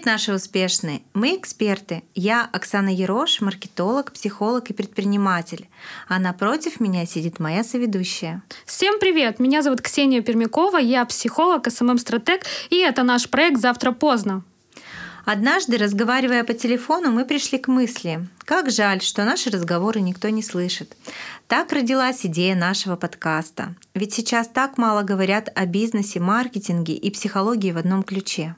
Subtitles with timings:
[0.00, 1.02] Привет, наши успешные!
[1.12, 2.02] Мы эксперты.
[2.14, 5.68] Я Оксана Ерош, маркетолог, психолог и предприниматель.
[6.08, 8.40] А напротив меня сидит моя соведущая.
[8.64, 9.38] Всем привет!
[9.38, 14.42] Меня зовут Ксения Пермякова, я психолог, СММ-стратег, и это наш проект «Завтра поздно».
[15.26, 20.42] Однажды, разговаривая по телефону, мы пришли к мысли, как жаль, что наши разговоры никто не
[20.42, 20.96] слышит.
[21.46, 23.74] Так родилась идея нашего подкаста.
[23.94, 28.56] Ведь сейчас так мало говорят о бизнесе, маркетинге и психологии в одном ключе.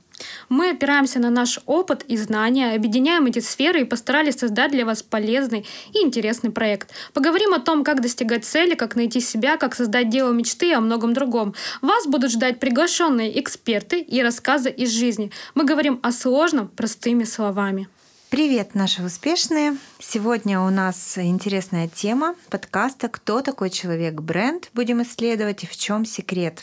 [0.49, 5.03] Мы опираемся на наш опыт и знания, объединяем эти сферы и постарались создать для вас
[5.03, 6.91] полезный и интересный проект.
[7.13, 10.81] Поговорим о том, как достигать цели, как найти себя, как создать дело мечты и о
[10.81, 11.55] многом другом.
[11.81, 15.31] Вас будут ждать приглашенные эксперты и рассказы из жизни.
[15.55, 17.89] Мы говорим о сложном простыми словами.
[18.33, 19.77] Привет, наши успешные!
[19.99, 26.63] Сегодня у нас интересная тема подкаста «Кто такой человек-бренд?» Будем исследовать и в чем секрет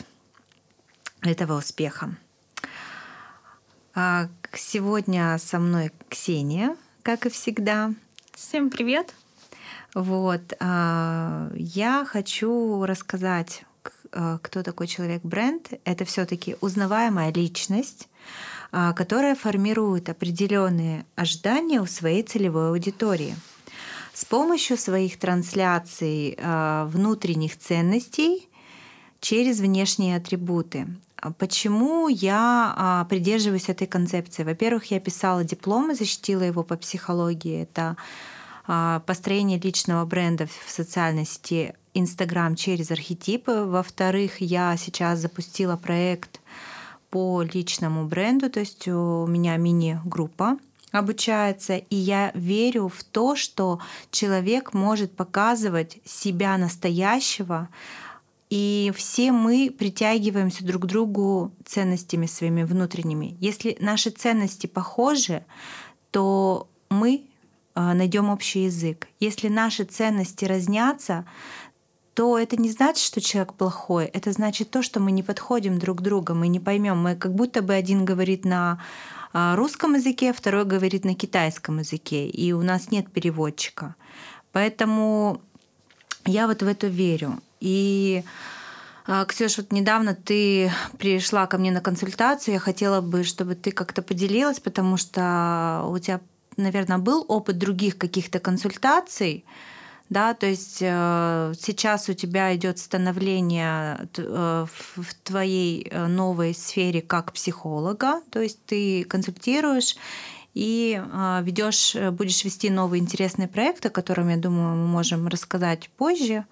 [1.22, 2.16] этого успеха.
[3.92, 7.92] А, сегодня со мной Ксения, как и всегда.
[8.32, 9.14] Всем привет!
[9.94, 13.64] Вот, а, я хочу рассказать,
[14.12, 15.72] а, кто такой человек-бренд.
[15.84, 18.08] Это все-таки узнаваемая личность,
[18.70, 23.34] которая формирует определенные ожидания у своей целевой аудитории.
[24.12, 26.38] С помощью своих трансляций
[26.84, 28.48] внутренних ценностей
[29.20, 30.86] через внешние атрибуты.
[31.20, 34.42] А почему я а, придерживаюсь этой концепции?
[34.42, 37.62] Во-первых, я писала диплом и защитила его по психологии.
[37.62, 37.96] Это
[38.66, 43.64] а, построение личного бренда в социальной сети Инстаграм через архетипы.
[43.64, 46.40] Во-вторых, я сейчас запустила проект
[47.10, 50.56] по личному бренду, то есть у меня мини-группа
[50.92, 57.68] обучается, и я верю в то, что человек может показывать себя настоящего
[58.50, 63.36] и все мы притягиваемся друг к другу ценностями своими внутренними.
[63.38, 65.44] Если наши ценности похожи,
[66.10, 67.26] то мы
[67.74, 69.06] а, найдем общий язык.
[69.20, 71.24] Если наши ценности разнятся,
[72.14, 74.06] то это не значит, что человек плохой.
[74.06, 76.98] Это значит то, что мы не подходим друг к другу, мы не поймем.
[76.98, 78.82] Мы как будто бы один говорит на
[79.32, 83.94] а, русском языке, второй говорит на китайском языке, и у нас нет переводчика.
[84.50, 85.40] Поэтому
[86.26, 87.40] я вот в это верю.
[87.60, 88.24] И
[89.06, 92.54] а, Ксюш, вот недавно ты пришла ко мне на консультацию.
[92.54, 96.20] Я хотела бы, чтобы ты как-то поделилась, потому что у тебя,
[96.56, 99.44] наверное, был опыт других каких-то консультаций.
[100.10, 104.66] Да, то есть э, сейчас у тебя идет становление э,
[104.96, 109.96] в твоей э, новой сфере как психолога, то есть ты консультируешь
[110.52, 111.00] и
[111.42, 116.44] ведешь, будешь вести новый интересный проект, о котором, я думаю, мы можем рассказать позже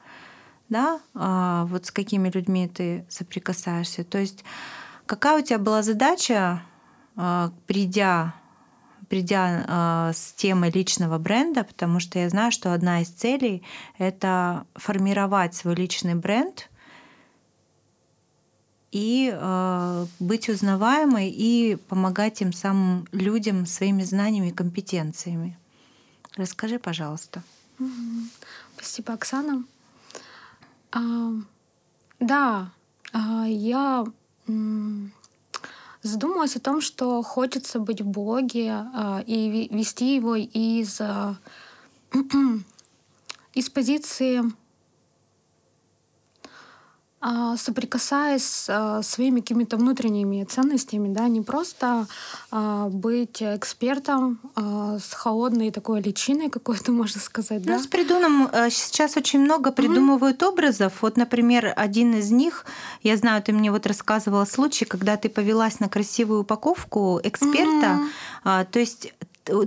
[0.69, 4.05] да, а, вот с какими людьми ты соприкасаешься.
[4.05, 4.45] То есть
[5.07, 6.63] какая у тебя была задача,
[7.17, 8.35] а, придя,
[9.09, 13.63] придя а, с темой личного бренда, потому что я знаю, что одна из целей—
[13.99, 16.71] это формировать свой личный бренд
[18.91, 19.31] и
[20.19, 25.59] быть узнаваемой и помогать тем самым людям своими знаниями и компетенциями.
[26.37, 27.43] Расскажи, пожалуйста.
[28.77, 29.65] Спасибо, Оксана.
[30.91, 31.31] А,
[32.21, 32.71] да,
[33.13, 34.05] а, я
[36.03, 41.37] задумалась о том, что хочется быть в блоге а, и вести его из, а,
[43.55, 44.43] из позиции
[47.21, 52.07] соприкасаясь с а, своими какими-то внутренними ценностями, да, не просто
[52.51, 57.75] а, быть экспертом с холодной такой личиной какой-то, можно сказать, да?
[57.75, 60.49] Ну, с придумом э, сейчас очень много придумывают mm-hmm.
[60.49, 60.93] образов.
[61.03, 62.65] Вот, например, один из них,
[63.03, 67.99] я знаю, ты мне вот рассказывала случай, когда ты повелась на красивую упаковку эксперта,
[68.45, 68.67] mm-hmm.
[68.71, 69.13] то есть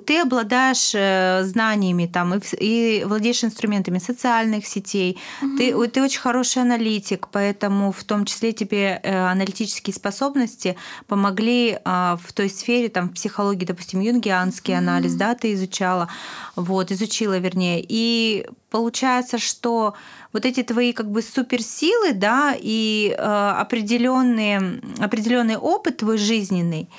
[0.05, 5.57] ты обладаешь э, знаниями там, и, и владеешь инструментами социальных сетей, угу.
[5.57, 10.75] ты, ты очень хороший аналитик, поэтому в том числе тебе э, аналитические способности
[11.07, 14.79] помогли а, в той сфере, там, в психологии, допустим, юнгианский угу.
[14.79, 16.07] анализ, да, ты изучала,
[16.55, 19.93] вот, изучила, вернее, и получается, что
[20.33, 26.89] вот эти твои как бы суперсилы, да, и э, определенный, определенный опыт твой жизненный,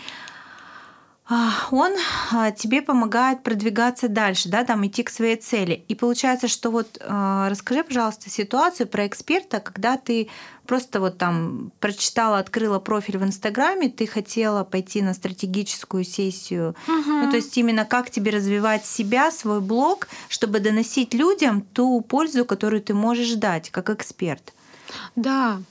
[1.71, 1.93] он
[2.33, 5.85] а, тебе помогает продвигаться дальше, да, там идти к своей цели.
[5.89, 10.29] И получается, что вот а, расскажи, пожалуйста, ситуацию про эксперта, когда ты
[10.67, 16.75] просто вот там прочитала, открыла профиль в Инстаграме, ты хотела пойти на стратегическую сессию.
[16.87, 17.11] Угу.
[17.11, 22.45] Ну, то есть именно как тебе развивать себя, свой блог, чтобы доносить людям ту пользу,
[22.45, 24.53] которую ты можешь дать как эксперт.
[25.17, 25.63] Да,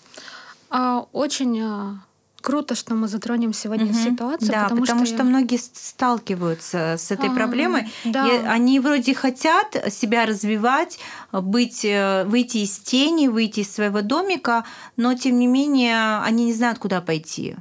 [0.69, 1.99] а, очень
[2.41, 3.93] круто, что мы затронем сегодня угу.
[3.93, 4.51] ситуацию.
[4.51, 7.91] Да, потому, потому что, что многие сталкиваются с этой а, проблемой.
[8.03, 8.27] Да.
[8.27, 10.99] И они вроде хотят себя развивать,
[11.31, 14.65] быть, э, выйти из тени, выйти из своего домика,
[14.97, 17.55] но тем не менее они не знают, куда пойти.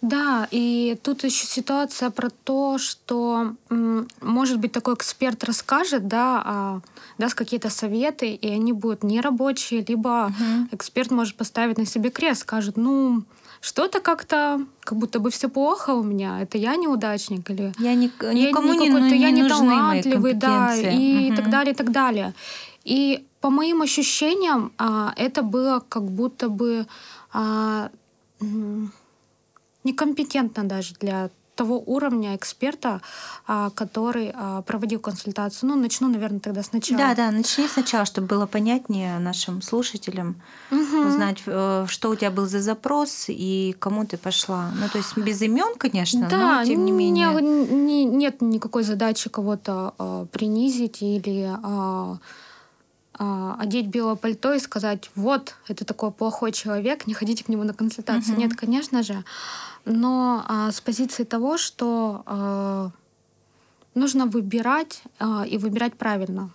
[0.00, 3.54] Да, и тут еще ситуация про то, что,
[4.20, 6.80] может быть, такой эксперт расскажет, да, а,
[7.18, 10.68] даст какие-то советы, и они будут нерабочие, либо угу.
[10.72, 13.22] эксперт может поставить на себе крест, скажет, ну,
[13.60, 18.10] что-то как-то, как будто бы все плохо у меня, это я неудачник или я ни,
[18.34, 21.36] никому я не, не, я не талантливый, да, и угу.
[21.36, 22.34] так далее, и так далее.
[22.84, 26.86] И по моим ощущениям, а, это было как будто бы
[27.32, 27.90] а,
[29.84, 31.30] некомпетентно даже для
[31.60, 33.02] того уровня эксперта,
[33.46, 35.68] а, который а, проводил консультацию.
[35.68, 36.98] Ну, начну, наверное, тогда сначала.
[36.98, 40.36] Да, да, начни сначала, чтобы было понятнее нашим слушателям,
[40.70, 41.08] угу.
[41.08, 44.70] узнать, э, что у тебя был за запрос и кому ты пошла.
[44.80, 47.28] Ну, то есть без имен, конечно, да, но тем не менее.
[47.42, 52.16] Не, не, нет никакой задачи кого-то э, принизить или э,
[53.58, 57.74] одеть белое пальто и сказать, вот, это такой плохой человек, не ходите к нему на
[57.74, 58.32] консультацию.
[58.32, 58.42] Угу.
[58.42, 59.24] Нет, конечно же
[59.84, 62.90] но а, с позиции того, что а,
[63.94, 66.50] нужно выбирать а, и выбирать правильно.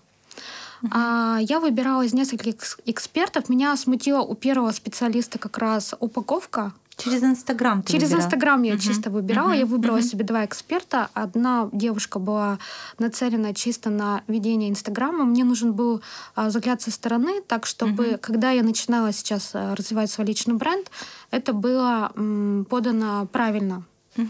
[0.92, 3.50] А, я выбирала из нескольких экспертов.
[3.50, 8.14] Меня смутила у первого специалиста как раз упаковка Через Инстаграм ты Через?
[8.14, 8.80] Инстаграм я uh-huh.
[8.80, 9.52] чисто выбирала.
[9.52, 9.60] Uh-huh.
[9.60, 10.10] Я выбрала uh-huh.
[10.10, 11.10] себе два эксперта.
[11.14, 12.60] Одна девушка была
[13.00, 15.26] нацелена чисто на ведение Инстаграма.
[15.26, 16.02] Мне нужен был
[16.36, 18.18] а, взгляд со стороны, так чтобы, uh-huh.
[18.18, 20.90] когда я начинала сейчас а, развивать свой личный бренд,
[21.32, 23.84] это было м, подано правильно.
[24.16, 24.28] Uh-huh.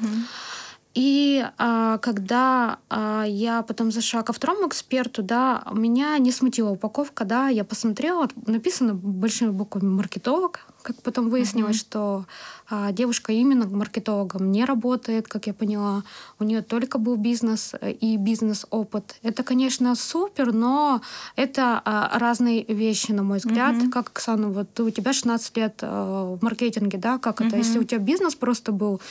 [0.95, 7.25] И а, когда а, я потом зашла ко второму эксперту, да, меня не смутила упаковка,
[7.25, 11.79] да, я посмотрела, написано большими буквами маркетолог, как потом выяснилось, uh-huh.
[11.79, 12.25] что
[12.69, 16.03] а, девушка именно маркетологом не работает, как я поняла,
[16.39, 19.15] у нее только был бизнес э, и бизнес-опыт.
[19.23, 21.01] Это, конечно, супер, но
[21.35, 23.75] это а, разные вещи, на мой взгляд.
[23.75, 23.89] Uh-huh.
[23.89, 27.47] Как, Оксана, вот у тебя 16 лет а, в маркетинге, да, как uh-huh.
[27.47, 29.01] это, если у тебя бизнес просто был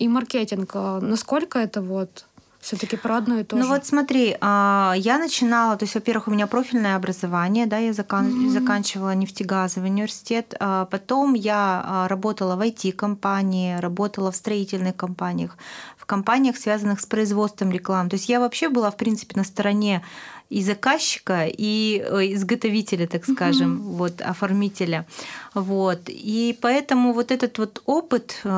[0.00, 2.24] и маркетинг, а насколько это вот
[2.60, 3.68] все-таки про одно и то ну же.
[3.68, 7.92] Ну вот смотри, а, я начинала, то есть, во-первых, у меня профильное образование, да, я
[7.92, 8.26] закан...
[8.26, 8.50] mm-hmm.
[8.50, 15.56] заканчивала нефтегазовый университет, а потом я работала в IT-компании, работала в строительных компаниях,
[15.96, 18.10] в компаниях, связанных с производством рекламы.
[18.10, 20.02] То есть я вообще была, в принципе, на стороне
[20.50, 23.96] и заказчика, и э, изготовителя, так скажем, mm-hmm.
[23.96, 25.06] вот, оформителя.
[25.54, 26.00] Вот.
[26.08, 28.48] И поэтому вот этот вот опыт э,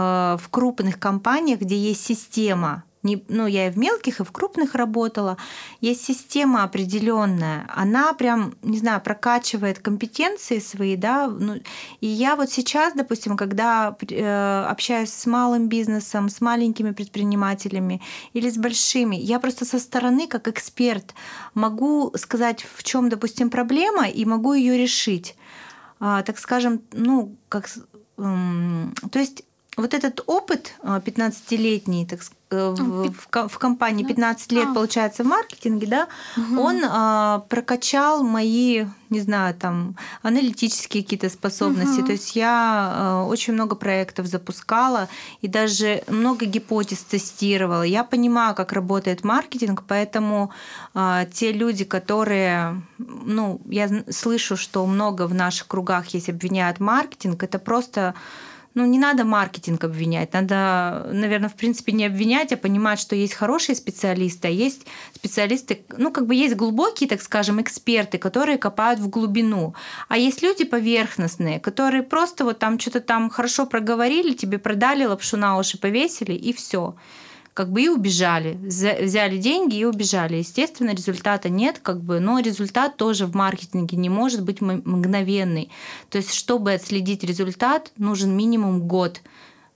[0.41, 4.75] в крупных компаниях, где есть система, не, ну, я и в мелких, и в крупных
[4.75, 5.37] работала,
[5.81, 11.57] есть система определенная, она прям, не знаю, прокачивает компетенции свои, да, ну,
[12.01, 18.01] и я вот сейчас, допустим, когда э, общаюсь с малым бизнесом, с маленькими предпринимателями
[18.35, 21.15] или с большими, я просто со стороны, как эксперт,
[21.55, 25.37] могу сказать, в чем, допустим, проблема, и могу ее решить.
[25.99, 27.69] А, так скажем, ну, как...
[28.19, 29.45] Эм, то есть
[29.77, 34.75] вот этот опыт 15-летний, так сказать, Э, в, в, в компании 15 лет, а.
[34.75, 36.61] получается, в маркетинге, да, угу.
[36.61, 42.01] он а, прокачал мои, не знаю, там, аналитические какие-то способности.
[42.01, 42.06] Угу.
[42.06, 45.08] То есть я а, очень много проектов запускала
[45.41, 47.85] и даже много гипотез тестировала.
[47.85, 50.51] Я понимаю, как работает маркетинг, поэтому
[50.93, 57.43] а, те люди, которые, ну, я слышу, что много в наших кругах есть обвиняют маркетинг,
[57.43, 58.15] это просто
[58.74, 60.32] ну, не надо маркетинг обвинять.
[60.32, 65.84] Надо, наверное, в принципе, не обвинять, а понимать, что есть хорошие специалисты, а есть специалисты,
[65.96, 69.74] ну, как бы есть глубокие, так скажем, эксперты, которые копают в глубину.
[70.08, 75.36] А есть люди поверхностные, которые просто вот там что-то там хорошо проговорили, тебе продали лапшу
[75.36, 76.94] на уши, повесили, и все
[77.55, 78.55] как бы и убежали.
[78.63, 80.37] Взяли деньги и убежали.
[80.37, 85.71] Естественно, результата нет, как бы, но результат тоже в маркетинге не может быть мгновенный.
[86.09, 89.21] То есть, чтобы отследить результат, нужен минимум год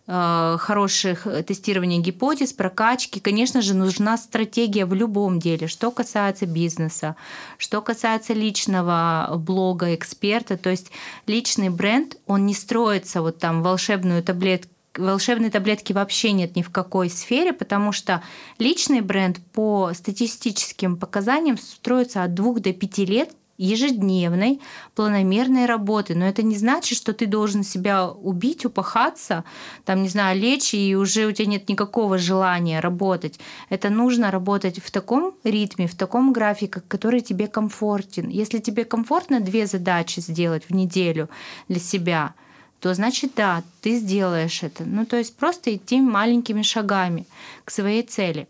[0.07, 3.21] э, хороших э, тестирования гипотез, прокачки.
[3.21, 7.15] Конечно же, нужна стратегия в любом деле, что касается бизнеса,
[7.59, 10.57] что касается личного блога эксперта.
[10.57, 10.91] То есть
[11.27, 16.71] личный бренд, он не строится вот там волшебную таблетку волшебной таблетки вообще нет ни в
[16.71, 18.23] какой сфере, потому что
[18.59, 24.61] личный бренд по статистическим показаниям строится от двух до пяти лет ежедневной
[24.95, 26.15] планомерной работы.
[26.15, 29.45] Но это не значит, что ты должен себя убить, упахаться,
[29.85, 33.39] там, не знаю, лечь, и уже у тебя нет никакого желания работать.
[33.69, 38.29] Это нужно работать в таком ритме, в таком графике, который тебе комфортен.
[38.29, 41.29] Если тебе комфортно две задачи сделать в неделю
[41.69, 42.35] для себя–
[42.81, 44.85] то значит да, ты сделаешь это.
[44.85, 47.27] Ну, то есть просто идти маленькими шагами
[47.65, 48.49] к своей цели.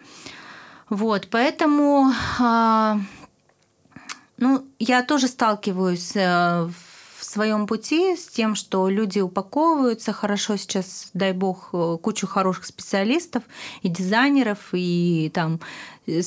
[0.89, 3.01] Вот, поэтому, а,
[4.37, 6.86] ну, я тоже сталкиваюсь э, в
[7.37, 10.57] своем пути с тем, что люди упаковываются хорошо.
[10.57, 13.43] Сейчас, дай бог, э, кучу хороших специалистов
[13.83, 15.61] и дизайнеров, и там
[16.07, 16.23] э,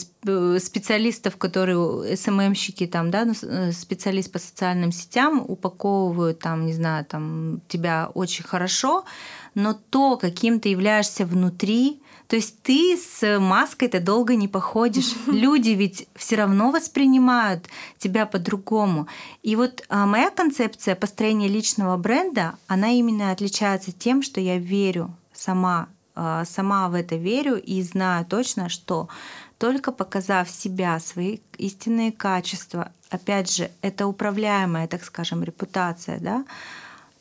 [0.60, 3.34] специалистов, которые СММщики, там, да, ну,
[3.72, 9.04] специалист по социальным сетям упаковывают там, не знаю, там тебя очень хорошо,
[9.56, 15.16] но то, каким ты являешься внутри, то есть ты с маской-то долго не походишь.
[15.28, 17.66] Люди ведь все равно воспринимают
[17.98, 19.08] тебя по-другому.
[19.42, 25.12] И вот а, моя концепция построения личного бренда, она именно отличается тем, что я верю
[25.34, 29.10] сама, а, сама в это верю и знаю точно, что
[29.58, 36.46] только показав себя, свои истинные качества, опять же, это управляемая, так скажем, репутация, да,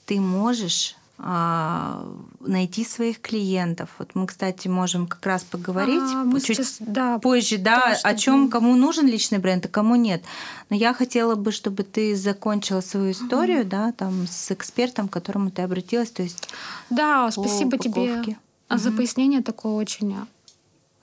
[0.05, 3.91] ты можешь найти своих клиентов.
[3.99, 8.15] Вот мы, кстати, можем как раз поговорить а, мы чуть сейчас, да, позже, да, о
[8.15, 10.23] чем кому нужен личный бренд, а кому нет.
[10.71, 13.69] Но я хотела бы, чтобы ты закончила свою историю, угу.
[13.69, 16.49] да, там с экспертом, к которому ты обратилась, то есть.
[16.89, 17.91] Да, спасибо упаковке.
[17.91, 18.37] тебе
[18.71, 18.79] угу.
[18.79, 20.17] за пояснение такое очень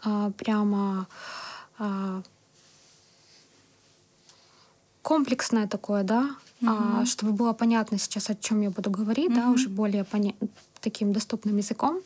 [0.01, 1.07] а, прямо
[1.77, 2.21] а,
[5.01, 6.29] комплексное такое, да,
[6.61, 6.71] угу.
[6.71, 9.35] а, чтобы было понятно сейчас, о чем я буду говорить, угу.
[9.35, 10.33] да, уже более поня...
[10.81, 11.99] таким доступным языком.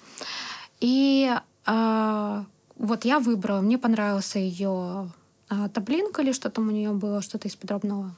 [0.79, 1.32] И
[1.65, 2.46] а,
[2.77, 5.12] вот я выбрала, мне понравился ее
[5.50, 8.15] а, таблинка или что там у нее было, что-то из подробного.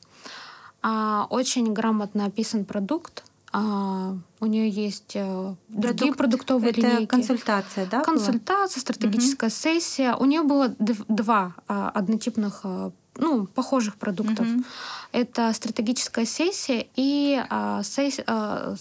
[0.81, 3.23] А, очень грамотно описан продукт.
[3.53, 7.05] А, у нее есть э, другие Продукт, продуктовые это линейки.
[7.05, 8.01] консультация, да?
[8.01, 8.81] Консультация, была?
[8.81, 9.55] стратегическая угу.
[9.55, 10.15] сессия.
[10.15, 14.46] У нее было два а, однотипных а, ну, похожих продуктов.
[14.46, 14.65] Mm-hmm.
[15.12, 18.75] Это стратегическая сессия и а, сесс, а,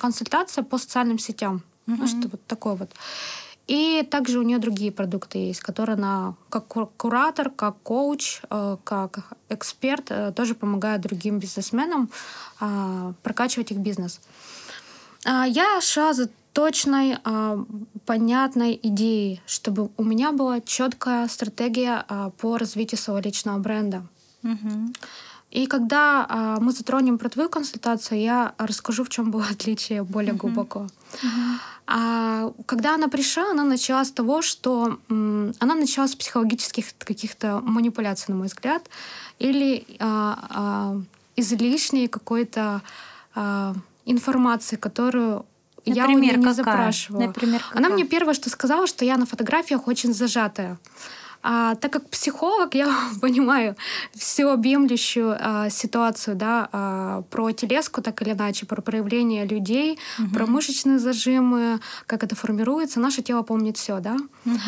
[0.00, 1.62] консультация по социальным сетям.
[1.86, 1.96] Mm-hmm.
[1.98, 2.90] Ну, что вот такое вот.
[3.68, 9.18] И также у нее другие продукты есть, которые она как куратор, как коуч, э, как
[9.50, 12.08] эксперт э, тоже помогает другим бизнесменам
[12.60, 14.20] а, прокачивать их бизнес.
[15.26, 17.64] А, я шла за точной, а,
[18.04, 24.02] понятной идеей, чтобы у меня была четкая стратегия а, по развитию своего личного бренда.
[24.42, 24.92] Угу.
[25.52, 30.32] И когда а, мы затронем про твою консультацию, я расскажу, в чем было отличие более
[30.32, 30.38] uh-huh.
[30.38, 30.80] глубоко.
[31.22, 31.58] Uh-huh.
[31.86, 37.60] А когда она пришла, она начала с того, что м, она начала с психологических каких-то
[37.60, 38.90] манипуляций, на мой взгляд,
[39.38, 41.00] или а, а,
[41.36, 42.82] излишней какой-то
[43.36, 43.74] а,
[44.06, 45.44] информации, которую
[45.86, 46.54] Например, я у нее не какая?
[46.54, 47.26] запрашивала.
[47.26, 47.78] Например, какая?
[47.78, 50.78] Она мне первое, что сказала, что я на фотографиях очень зажатая.
[51.42, 53.76] А, так как психолог, я понимаю
[54.14, 60.34] всеобъемлющую а, ситуацию, да, а, про телеску, так или иначе, про проявление людей, угу.
[60.34, 63.00] про мышечные зажимы, как это формируется.
[63.00, 64.16] Наше тело помнит все, да.
[64.44, 64.60] Угу.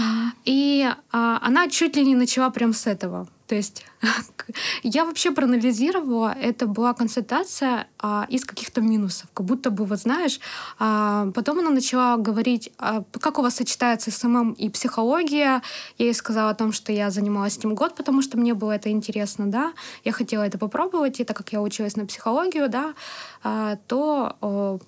[0.45, 3.29] И а, она чуть ли не начала прям с этого.
[3.51, 3.85] То есть
[4.85, 10.39] я вообще проанализировала, это была консультация а, из каких-то минусов, как будто бы, вот знаешь,
[10.79, 15.63] а, потом она начала говорить, а, как у вас сочетается SMM и психология.
[15.99, 18.89] Я ей сказала о том, что я занималась этим год, потому что мне было это
[18.89, 19.73] интересно, да,
[20.05, 22.95] я хотела это попробовать, и так как я училась на психологию, да,
[23.43, 24.79] а, то о,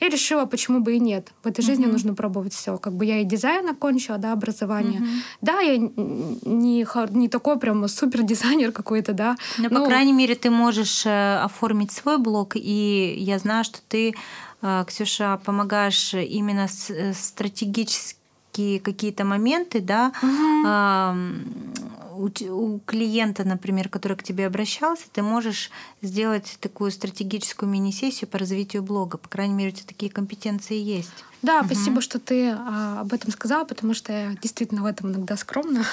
[0.00, 1.32] я решила, почему бы и нет.
[1.42, 1.92] В этой жизни uh-huh.
[1.92, 2.78] нужно пробовать все.
[2.78, 5.00] Как бы я и дизайн окончила, да, образование.
[5.00, 5.22] Uh-huh.
[5.42, 9.36] Да, я не, не такой прям супер дизайнер какой-то, да.
[9.58, 13.80] Но, но, по крайней мере, ты можешь э, оформить свой блог, и я знаю, что
[13.88, 14.14] ты,
[14.62, 21.60] э, Ксюша, помогаешь именно э, стратегически какие-то моменты, да, угу
[22.20, 25.70] у, у клиента, например, который к тебе обращался, ты можешь
[26.02, 29.18] сделать такую стратегическую мини-сессию по развитию блога.
[29.18, 31.24] По крайней мере, у тебя такие компетенции есть.
[31.42, 31.66] Да, угу.
[31.66, 35.84] спасибо, что ты а, об этом сказала, потому что я действительно в этом иногда скромна.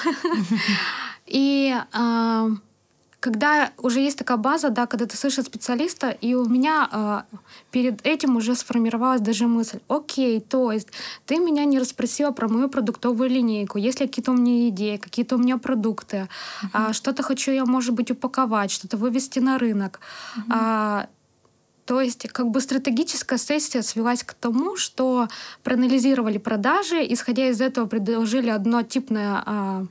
[1.26, 2.48] И а,
[3.28, 7.36] когда уже есть такая база, да, когда ты слышишь специалиста, и у меня э,
[7.70, 10.88] перед этим уже сформировалась даже мысль, окей, то есть
[11.26, 15.36] ты меня не расспросила про мою продуктовую линейку, есть ли какие-то у меня идеи, какие-то
[15.36, 16.16] у меня продукты,
[16.62, 16.90] uh-huh.
[16.90, 20.00] э, что-то хочу я, может быть, упаковать, что-то вывести на рынок.
[20.36, 21.04] Uh-huh.
[21.04, 21.06] Э,
[21.84, 25.28] то есть как бы стратегическая сессия свелась к тому, что
[25.62, 29.86] проанализировали продажи, исходя из этого предложили однотипное а,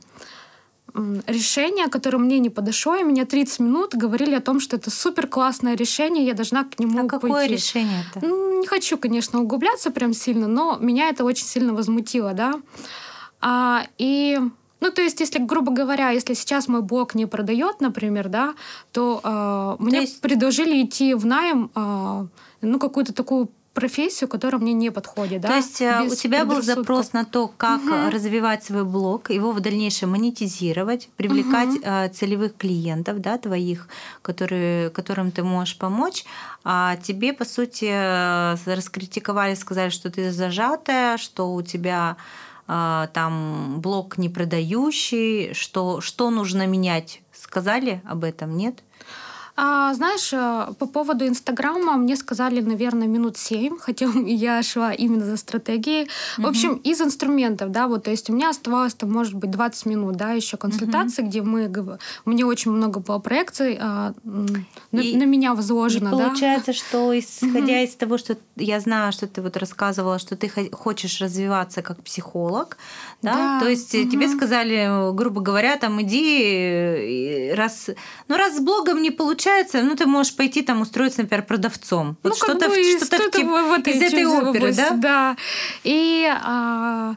[1.27, 5.27] решение, которое мне не подошло, и меня 30 минут говорили о том, что это супер
[5.27, 7.53] классное решение, я должна к нему а какое пойти.
[7.53, 8.25] решение это?
[8.25, 12.55] Ну, не хочу, конечно, углубляться прям сильно, но меня это очень сильно возмутило, да.
[13.39, 14.39] А, и
[14.79, 18.53] ну, то есть, если, грубо говоря, если сейчас мой блог не продает, например, да,
[18.91, 20.21] то, э, то мне есть...
[20.21, 22.27] предложили идти в найм э,
[22.61, 25.43] ну, какую-то такую профессию, которая мне не подходит.
[25.43, 25.57] То да?
[25.57, 28.09] есть э, Без у тебя был запрос на то, как угу.
[28.11, 32.13] развивать свой блог, его в дальнейшем монетизировать, привлекать угу.
[32.15, 33.87] целевых клиентов, да, твоих,
[34.23, 36.25] которые, которым ты можешь помочь,
[36.63, 42.17] а тебе, по сути, э, раскритиковали, сказали, что ты зажатая, что у тебя
[43.13, 47.21] там блог не продающий, что, что нужно менять.
[47.31, 48.83] Сказали об этом, нет?
[49.59, 55.25] А, знаешь, э, по поводу Инстаграма мне сказали, наверное, минут семь, хотя я шла именно
[55.25, 56.03] за стратегией.
[56.03, 56.43] Mm-hmm.
[56.43, 59.85] В общем, из инструментов, да, вот, то есть у меня оставалось, там, может быть, 20
[59.87, 61.27] минут, да, еще консультации, mm-hmm.
[61.27, 66.73] где мы, мне очень много было проекций а, на, и, на меня возложено, и получается,
[66.73, 67.85] что исходя mm-hmm.
[67.85, 72.77] из того, что я знаю, что ты вот рассказывала, что ты хочешь развиваться как психолог,
[73.21, 73.59] да, да.
[73.59, 74.09] то есть mm-hmm.
[74.09, 77.89] тебе сказали, грубо говоря, там, иди, раз,
[78.27, 82.17] ну, раз с блогом не получается, ну, ты можешь пойти там устроиться, например, продавцом.
[82.23, 84.91] Ну, вот что-то, что-то, что-то в, в этой, из этой оперы, да?
[84.91, 85.37] Да.
[85.83, 87.15] И а,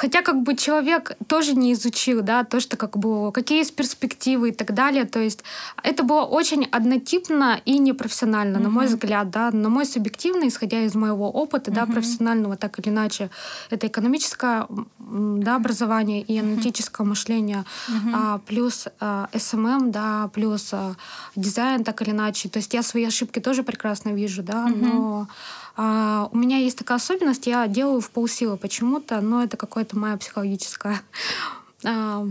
[0.00, 4.48] Хотя как бы человек тоже не изучил, да, то, что как бы какие есть перспективы
[4.48, 5.04] и так далее.
[5.04, 5.44] То есть
[5.82, 8.62] это было очень однотипно и непрофессионально, mm-hmm.
[8.62, 11.74] на мой взгляд, да, на мой субъективный, исходя из моего опыта, mm-hmm.
[11.74, 13.28] да, профессионального, так или иначе,
[13.68, 14.66] это экономическое,
[14.98, 17.10] да, образование и аналитическое mm-hmm.
[17.10, 18.12] мышление, mm-hmm.
[18.14, 20.94] а, плюс а, SMM, да, плюс а,
[21.36, 22.48] дизайн, так или иначе.
[22.48, 24.92] То есть я свои ошибки тоже прекрасно вижу, да, mm-hmm.
[24.94, 25.28] но
[25.76, 30.16] а, у меня есть такая особенность, я делаю в полсилы почему-то, но это какая-то моя
[30.16, 31.02] психологическая
[31.84, 32.26] а,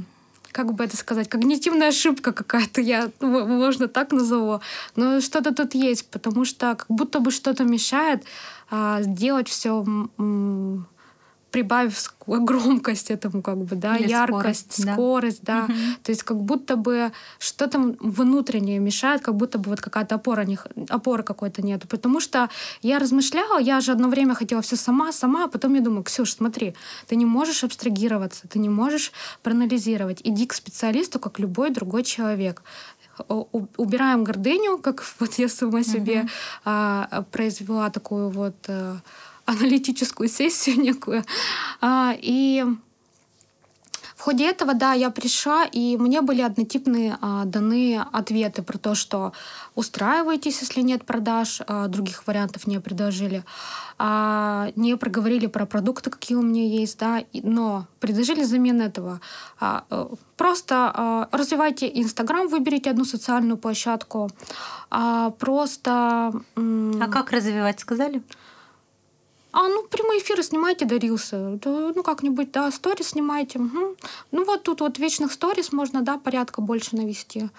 [0.51, 4.61] как бы это сказать, когнитивная ошибка какая-то, я, можно так назову.
[4.95, 8.23] Но что-то тут есть, потому что как будто бы что-то мешает
[8.71, 9.85] а, сделать все
[11.51, 15.65] прибавив громкость этому, как бы, да, Или яркость, скорость, скорость да.
[15.67, 15.73] да.
[15.73, 15.81] Угу.
[16.03, 20.57] То есть как будто бы что-то внутреннее мешает, как будто бы вот какая-то опора, не,
[20.89, 21.87] опоры какой-то нету.
[21.87, 22.49] Потому что
[22.81, 26.33] я размышляла, я же одно время хотела все сама, сама, а потом я думаю, Ксюш,
[26.33, 26.75] смотри,
[27.07, 30.21] ты не можешь абстрагироваться, ты не можешь проанализировать.
[30.23, 32.61] Иди к специалисту, как любой другой человек
[33.27, 36.29] убираем гордыню, как вот я сама себе uh-huh.
[36.65, 38.97] а, произвела такую вот а,
[39.49, 41.23] аналитическую сессию некую.
[41.81, 42.63] А, и
[44.19, 48.93] в ходе этого, да, я пришла, и мне были однотипные а, даны ответы про то,
[48.93, 49.31] что
[49.75, 53.45] устраивайтесь, если нет продаж, а, других вариантов не предложили.
[53.97, 59.21] А, не проговорили про продукты, какие у меня есть, да, но предложили взамен этого.
[59.61, 64.29] Э, просто развивайте Инстаграм, выберите одну социальную площадку.
[64.89, 66.33] Просто...
[66.55, 68.21] А как развивать, сказали?
[69.51, 71.59] А, ну, прямые эфиры снимайте, дарился.
[71.61, 73.59] Да, ну, как-нибудь, да, сторис снимайте.
[73.59, 73.95] Угу.
[74.31, 77.49] Ну, вот тут вот вечных сторис можно, да, порядка больше навести.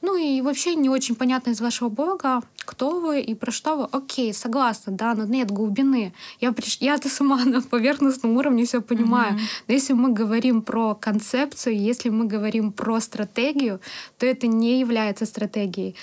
[0.00, 3.88] Ну и вообще не очень понятно из вашего блога, кто вы и про что вы.
[3.90, 6.14] Окей, согласна, да, но нет глубины.
[6.40, 6.78] Я, приш...
[6.80, 9.34] Я-то сама на поверхностном уровне все понимаю.
[9.34, 9.62] Mm-hmm.
[9.66, 13.80] Но если мы говорим про концепцию, если мы говорим про стратегию,
[14.18, 15.96] то это не является стратегией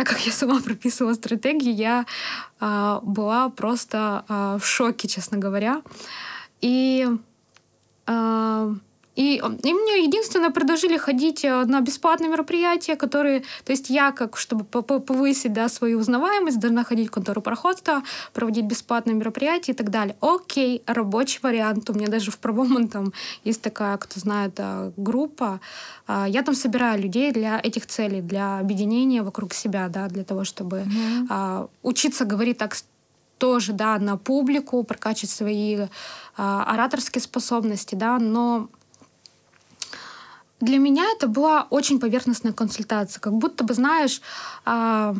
[0.00, 2.06] так как я сама прописывала стратегии, я
[2.58, 5.82] а, была просто а, в шоке, честно говоря.
[6.62, 7.06] И
[8.06, 8.74] а,
[9.20, 14.38] и, и мне единственное предложили ходить э, на бесплатные мероприятия, которые, то есть я как,
[14.38, 18.02] чтобы повысить да, свою узнаваемость, должна ходить в контору проходства,
[18.32, 20.16] проводить бесплатные мероприятия и так далее.
[20.22, 21.90] Окей, рабочий вариант.
[21.90, 23.12] У меня даже в правом там
[23.44, 25.60] есть такая, кто знает, э, группа.
[26.06, 30.44] А, я там собираю людей для этих целей, для объединения вокруг себя, да, для того,
[30.44, 31.68] чтобы mm-hmm.
[31.82, 32.74] учиться говорить так
[33.36, 35.88] тоже, да, на публику, прокачивать свои
[36.38, 38.68] а, ораторские способности, да, но
[40.60, 43.20] для меня это была очень поверхностная консультация.
[43.20, 44.20] Как будто бы, знаешь,
[44.66, 45.14] э,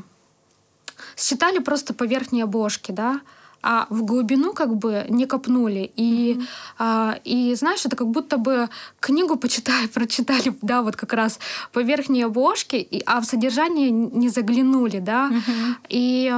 [1.16, 3.20] считали просто по верхней обложке, да,
[3.62, 5.90] а в глубину как бы не копнули.
[5.96, 6.46] И, mm-hmm.
[6.78, 8.68] а, и знаешь, это как будто бы
[9.00, 11.38] книгу почитали, прочитали, да, вот как раз
[11.72, 15.30] по верхней обложке, и, а в содержание не заглянули, да.
[15.30, 15.74] Mm-hmm.
[15.90, 16.34] И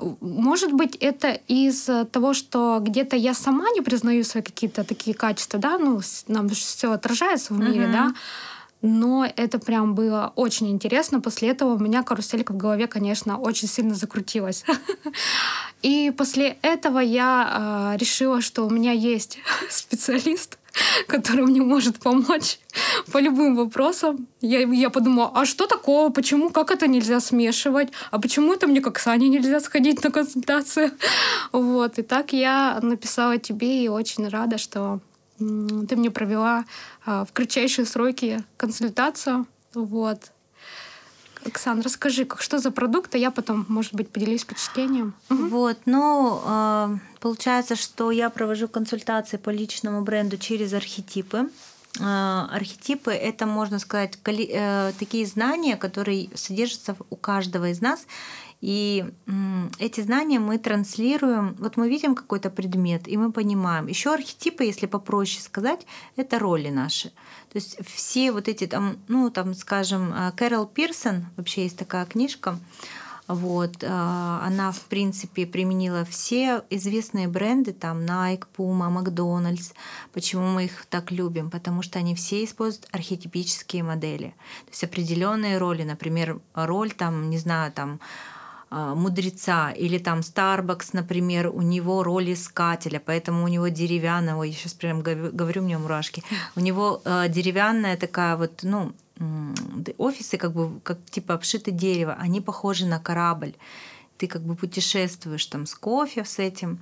[0.00, 5.58] может быть, это из того, что где-то я сама не признаю свои какие-то такие качества,
[5.58, 7.92] да, ну, нам все отражается в мире, mm-hmm.
[7.92, 8.14] да,
[8.82, 11.20] но это прям было очень интересно.
[11.20, 14.64] После этого у меня каруселька в голове, конечно, очень сильно закрутилась.
[15.82, 19.38] И после этого я э, решила, что у меня есть
[19.70, 20.58] специалист,
[21.06, 22.58] который мне может помочь
[23.12, 24.26] по любым вопросам.
[24.40, 26.10] Я, я подумала, а что такого?
[26.10, 26.50] Почему?
[26.50, 27.88] Как это нельзя смешивать?
[28.10, 30.92] А почему это мне как Сане нельзя сходить на консультацию?
[31.52, 31.98] Вот.
[31.98, 35.00] И так я написала тебе и очень рада, что
[35.38, 36.64] ты мне провела
[37.04, 39.46] а, в кратчайшие сроки консультацию.
[39.74, 40.31] Вот.
[41.46, 45.14] Оксана, расскажи, как, что за продукт, а я потом, может быть, поделюсь впечатлением.
[45.28, 51.48] Вот, ну, э, получается, что я провожу консультации по личному бренду через архетипы.
[52.00, 58.06] Э, архетипы— это, можно сказать, э, такие знания, которые содержатся у каждого из нас,
[58.62, 59.04] и
[59.80, 61.56] эти знания мы транслируем.
[61.58, 63.88] Вот мы видим какой-то предмет, и мы понимаем.
[63.88, 67.08] Еще архетипы, если попроще сказать, это роли наши.
[67.52, 72.06] То есть все вот эти там, ну там, скажем, э, Кэрол Пирсон, вообще есть такая
[72.06, 72.56] книжка,
[73.26, 79.72] вот, э, она, в принципе, применила все известные бренды, там Nike, Puma, Макдональдс.
[80.12, 81.50] Почему мы их так любим?
[81.50, 84.34] Потому что они все используют архетипические модели.
[84.66, 88.00] То есть определенные роли, например, роль там, не знаю, там
[88.72, 94.72] мудреца, или там Starbucks, например, у него роль искателя, поэтому у него деревянного, я сейчас
[94.74, 96.22] прям говорю, у меня мурашки,
[96.56, 98.92] у него э, деревянная такая вот, ну,
[99.98, 103.54] офисы как бы как типа обшиты дерево, они похожи на корабль.
[104.18, 106.78] Ты как бы путешествуешь там с кофе, с этим.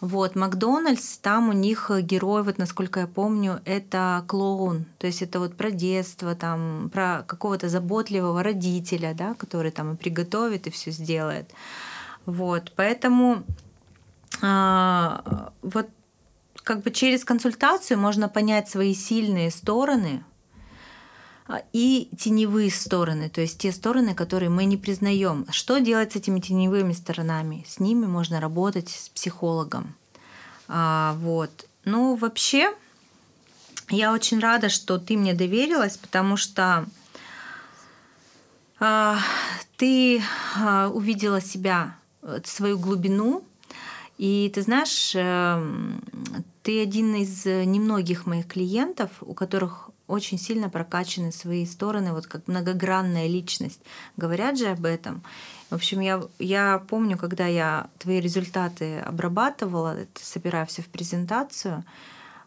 [0.00, 4.84] Вот, Макдональдс, там у них герой, вот насколько я помню, это клоун.
[4.98, 9.96] То есть это вот про детство, там, про какого-то заботливого родителя, да, который там и
[9.96, 11.50] приготовит, и все сделает.
[12.26, 13.42] Вот, поэтому
[14.40, 15.88] а, вот
[16.62, 20.22] как бы через консультацию можно понять свои сильные стороны,
[21.72, 25.46] и теневые стороны, то есть те стороны, которые мы не признаем.
[25.50, 27.64] Что делать с этими теневыми сторонами?
[27.66, 29.94] С ними можно работать с психологом.
[30.68, 31.66] А, вот.
[31.84, 32.74] Ну, вообще,
[33.88, 36.84] я очень рада, что ты мне доверилась, потому что
[38.78, 39.18] а,
[39.78, 40.22] ты
[40.56, 43.42] а, увидела себя, э, свою глубину,
[44.18, 46.02] и ты знаешь, эм,
[46.62, 52.48] ты один из немногих моих клиентов, у которых очень сильно прокачаны свои стороны, вот как
[52.48, 53.80] многогранная личность.
[54.16, 55.22] Говорят же об этом.
[55.70, 61.84] В общем, я, я помню, когда я твои результаты обрабатывала, собирая все в презентацию,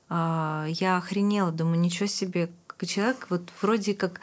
[0.10, 2.50] а, я охренела, думаю, ничего себе,
[2.86, 4.19] человек вот вроде как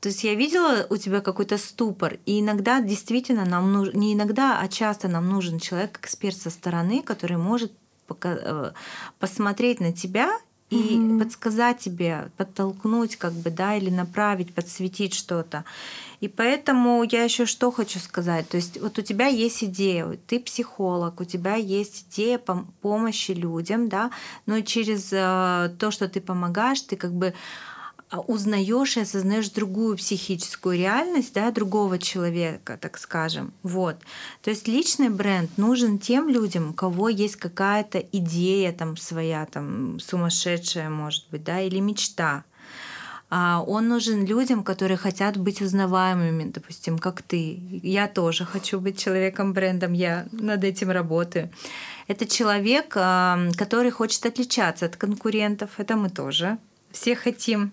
[0.00, 4.60] то есть я видела у тебя какой-то ступор, и иногда действительно нам нужен, не иногда,
[4.60, 7.72] а часто нам нужен человек-эксперт со стороны, который может
[8.22, 8.72] э,
[9.18, 10.38] посмотреть на тебя
[10.70, 11.20] и угу.
[11.20, 15.64] подсказать тебе, подтолкнуть, как бы, да, или направить, подсветить что-то.
[16.20, 18.48] И поэтому я еще что хочу сказать.
[18.48, 22.38] То есть вот у тебя есть идея, ты психолог, у тебя есть идея
[22.82, 24.10] помощи людям, да,
[24.46, 27.34] но через э, то, что ты помогаешь, ты как бы
[28.10, 33.52] узнаешь и осознаешь другую психическую реальность, да, другого человека, так скажем.
[33.62, 33.96] Вот.
[34.42, 40.00] То есть личный бренд нужен тем людям, у кого есть какая-то идея там своя, там
[40.00, 42.44] сумасшедшая, может быть, да, или мечта.
[43.30, 47.60] А он нужен людям, которые хотят быть узнаваемыми, допустим, как ты.
[47.82, 51.50] Я тоже хочу быть человеком-брендом, я над этим работаю.
[52.06, 56.56] Это человек, а, который хочет отличаться от конкурентов, это мы тоже
[56.92, 57.72] все хотим.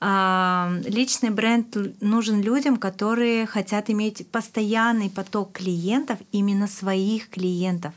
[0.00, 7.94] А, личный бренд нужен людям, которые хотят иметь постоянный поток клиентов, именно своих клиентов.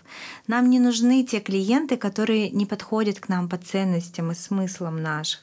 [0.48, 5.42] Нам не нужны те клиенты, которые не подходят к нам по ценностям и смыслам наших.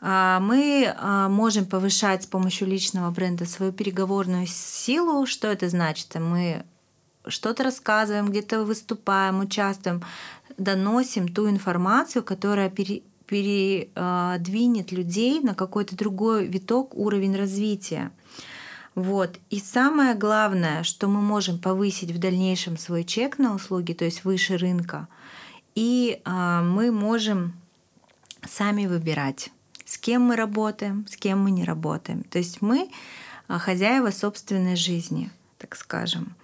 [0.00, 5.24] А, мы а, можем повышать с помощью личного бренда свою переговорную силу.
[5.26, 6.14] Что это значит?
[6.16, 6.64] Мы
[7.26, 10.02] что-то рассказываем, где-то выступаем, участвуем,
[10.58, 12.68] доносим ту информацию, которая
[13.26, 18.12] передвинет людей на какой-то другой виток, уровень развития.
[18.94, 19.38] Вот.
[19.50, 24.24] И самое главное, что мы можем повысить в дальнейшем свой чек на услуги, то есть
[24.24, 25.08] выше рынка,
[25.74, 27.52] и а, мы можем
[28.48, 29.50] сами выбирать,
[29.84, 32.22] с кем мы работаем, с кем мы не работаем.
[32.24, 32.88] То есть мы
[33.48, 36.34] а, хозяева собственной жизни, так скажем.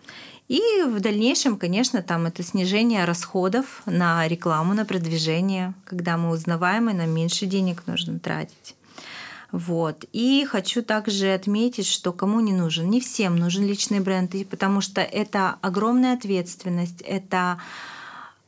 [0.53, 6.93] И в дальнейшем, конечно, там это снижение расходов на рекламу, на продвижение, когда мы узнаваемы,
[6.93, 8.77] нам меньше денег нужно тратить.
[9.51, 10.05] Вот.
[10.13, 15.01] И хочу также отметить, что кому не нужен, не всем нужен личный бренд, потому что
[15.01, 17.59] это огромная ответственность, это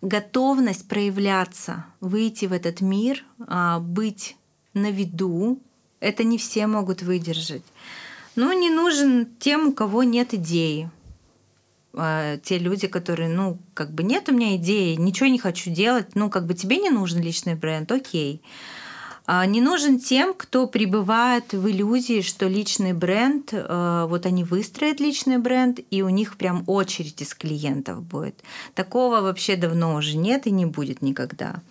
[0.02, 4.36] готовность проявляться, выйти в этот мир, а, быть
[4.74, 5.58] на виду.
[6.00, 7.64] Это не все могут выдержать.
[8.36, 10.90] Но не нужен тем, у кого нет идеи.
[11.96, 16.14] А, те люди, которые, ну, как бы нет у меня идеи, ничего не хочу делать,
[16.14, 18.42] ну, как бы тебе не нужен личный бренд, окей.
[19.26, 25.00] А не нужен тем, кто пребывает в иллюзии, что личный бренд, э, вот они выстроят
[25.00, 28.34] личный бренд, и у них прям очередь из клиентов будет.
[28.74, 31.62] Такого вообще давно уже нет и не будет никогда.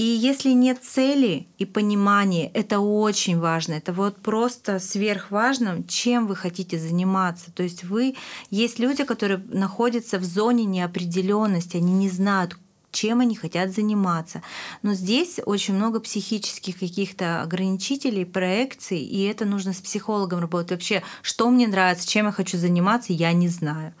[0.00, 3.74] И если нет цели и понимания, это очень важно.
[3.74, 7.52] Это вот просто сверхважно, чем вы хотите заниматься.
[7.52, 8.16] То есть вы
[8.48, 12.56] есть люди, которые находятся в зоне неопределенности, они не знают,
[12.92, 14.40] чем они хотят заниматься.
[14.80, 20.70] Но здесь очень много психических каких-то ограничителей, проекций, и это нужно с психологом работать.
[20.70, 23.92] Вообще, что мне нравится, чем я хочу заниматься, я не знаю.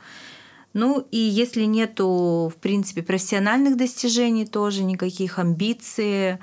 [0.72, 6.38] Ну и если нету, в принципе, профессиональных достижений тоже, никаких амбиций,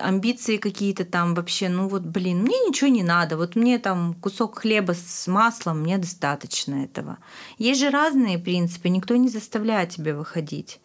[0.00, 4.60] амбиции какие-то там вообще, ну вот, блин, мне ничего не надо, вот мне там кусок
[4.60, 7.18] хлеба с маслом, мне достаточно этого.
[7.58, 10.80] Есть же разные принципы, никто не заставляет тебя выходить.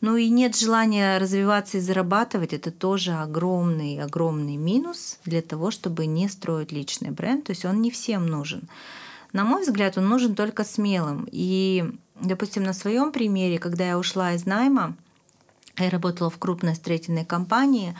[0.00, 6.06] Ну и нет желания развиваться и зарабатывать, это тоже огромный, огромный минус для того, чтобы
[6.06, 7.44] не строить личный бренд.
[7.44, 8.68] То есть он не всем нужен.
[9.32, 11.26] На мой взгляд, он нужен только смелым.
[11.30, 11.84] И,
[12.20, 14.96] допустим, на своем примере, когда я ушла из найма,
[15.78, 17.96] я работала в крупной строительной компании,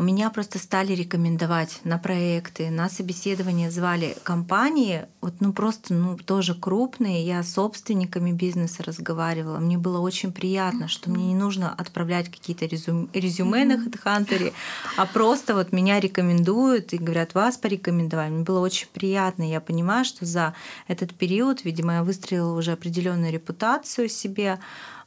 [0.00, 6.54] меня просто стали рекомендовать на проекты, на собеседование звали компании, вот ну просто ну тоже
[6.54, 7.26] крупные.
[7.26, 9.58] Я с собственниками бизнеса разговаривала.
[9.58, 14.54] Мне было очень приятно, что мне не нужно отправлять какие-то резюме, резюме на HeadHunter,
[14.96, 18.30] а просто вот меня рекомендуют и говорят, вас порекомендовали.
[18.30, 19.42] Мне было очень приятно.
[19.42, 20.54] Я понимаю, что за
[20.88, 24.58] этот период, видимо, я выстроила уже определенную репутацию себе,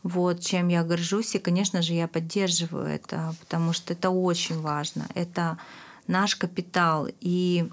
[0.06, 1.34] вот, чем я горжусь.
[1.34, 5.08] И, конечно же, я поддерживаю это, потому что это очень важно.
[5.16, 5.58] Это
[6.06, 7.08] наш капитал.
[7.22, 7.68] И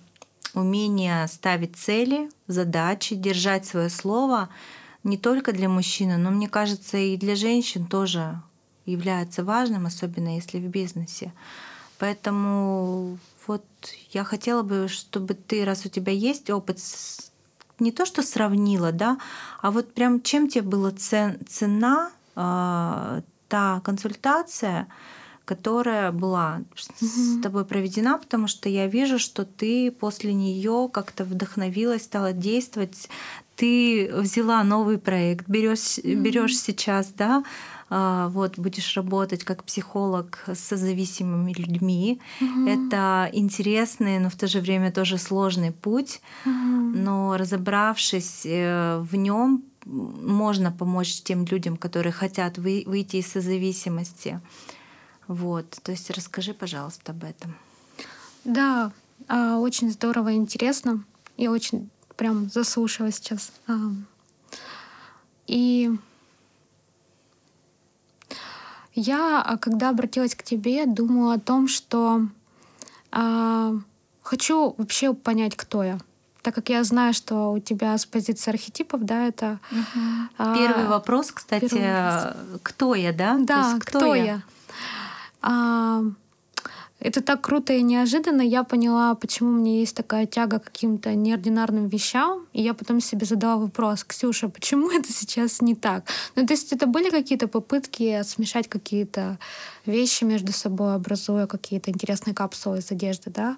[0.55, 4.49] умение ставить цели, задачи, держать свое слово
[5.05, 8.41] не только для мужчины, но, мне кажется, и для женщин тоже
[8.87, 11.35] является важным, особенно если в бизнесе.
[11.99, 13.65] Поэтому вот
[14.13, 16.79] я хотела бы, чтобы ты, раз у тебя есть опыт,
[17.79, 19.19] не то что сравнила, да,
[19.61, 24.89] а вот прям чем тебе была цена а, та консультация,
[25.45, 32.05] которая была с тобой проведена, потому что я вижу, что ты после нее как-то вдохновилась,
[32.05, 33.09] стала действовать.
[33.57, 37.45] Ты взяла новый проект, берешь, берешь сейчас, да,
[37.95, 42.23] а, вот будешь работать как психолог с зависимыми людьми.
[42.41, 42.67] Угу.
[42.67, 46.23] Это интересный, но в то же время тоже сложный путь.
[46.47, 46.53] Угу.
[46.55, 54.41] Но разобравшись э, в нем, можно помочь тем людям, которые хотят вы, выйти из созависимости.
[55.29, 57.55] Вот, то есть расскажи, пожалуйста, об этом.
[58.45, 58.93] Да,
[59.29, 61.05] а, очень здорово и интересно.
[61.37, 63.53] Я очень прям заслушала сейчас.
[63.67, 63.73] А,
[65.47, 65.91] и
[68.95, 72.29] я, а, когда обратилась к тебе, думала о том, что
[74.23, 75.99] хочу вообще понять, кто я
[76.43, 79.61] так как я знаю, что у тебя с позиции архетипов, да, это...
[79.71, 80.55] Угу.
[80.55, 82.61] Первый вопрос, кстати, первый вопрос.
[82.63, 83.39] кто я, да?
[83.39, 84.25] Да, есть, кто, кто я?
[84.25, 84.43] я?
[85.41, 86.03] А,
[87.03, 88.43] это так круто и неожиданно.
[88.43, 92.47] Я поняла, почему у меня есть такая тяга к каким-то неординарным вещам.
[92.53, 96.05] И я потом себе задала вопрос, Ксюша, почему это сейчас не так?
[96.37, 99.39] Ну, то есть это были какие-то попытки смешать какие-то
[99.85, 103.57] вещи между собой, образуя какие-то интересные капсулы из одежды, да?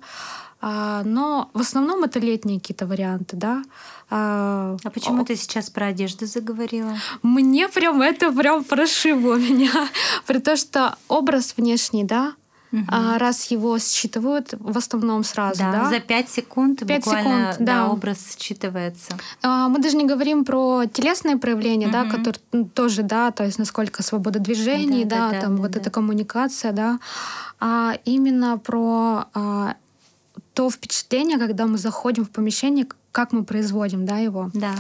[0.67, 3.63] А, но в основном это летние какие-то варианты, да.
[4.09, 5.25] А, а почему о...
[5.27, 6.97] ты сейчас про одежду заговорила?
[7.23, 9.71] Мне прям это прям прошибло меня.
[10.27, 12.33] При том, что образ внешний, да,
[12.73, 12.87] Угу.
[12.89, 15.85] А раз его считывают в основном сразу, да?
[15.85, 15.91] да?
[15.91, 17.85] За 5 секунд 5 буквально секунд, да.
[17.85, 19.13] Да, образ считывается.
[19.43, 21.93] А, мы даже не говорим про телесные проявления, угу.
[21.93, 25.71] да, которые тоже, да, то есть насколько свобода движений, да, да, да там да, вот
[25.71, 25.81] да.
[25.81, 26.99] эта коммуникация, да,
[27.61, 29.77] а именно про а,
[30.55, 34.51] то впечатление, когда мы заходим в помещение, как мы производим, да, его.
[34.55, 34.75] Да.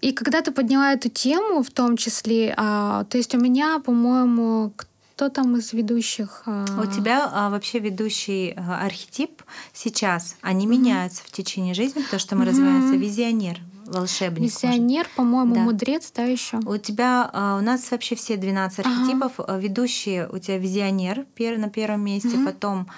[0.00, 4.72] И когда ты подняла эту тему, в том числе, а, то есть у меня, по-моему,
[5.20, 6.42] кто там из ведущих?
[6.46, 6.64] А...
[6.82, 9.42] У тебя а, вообще ведущий а, архетип
[9.74, 10.70] сейчас, они mm-hmm.
[10.70, 12.48] меняются в течение жизни, потому что мы mm-hmm.
[12.48, 14.50] развиваемся визионер, волшебник.
[14.50, 15.60] Визионер, по-моему, да.
[15.60, 16.56] мудрец, да, еще.
[16.64, 19.32] У тебя, а, у нас вообще все 12 архетипов.
[19.36, 19.58] Ага.
[19.58, 22.46] Ведущие у тебя визионер на первом месте, mm-hmm.
[22.46, 22.88] потом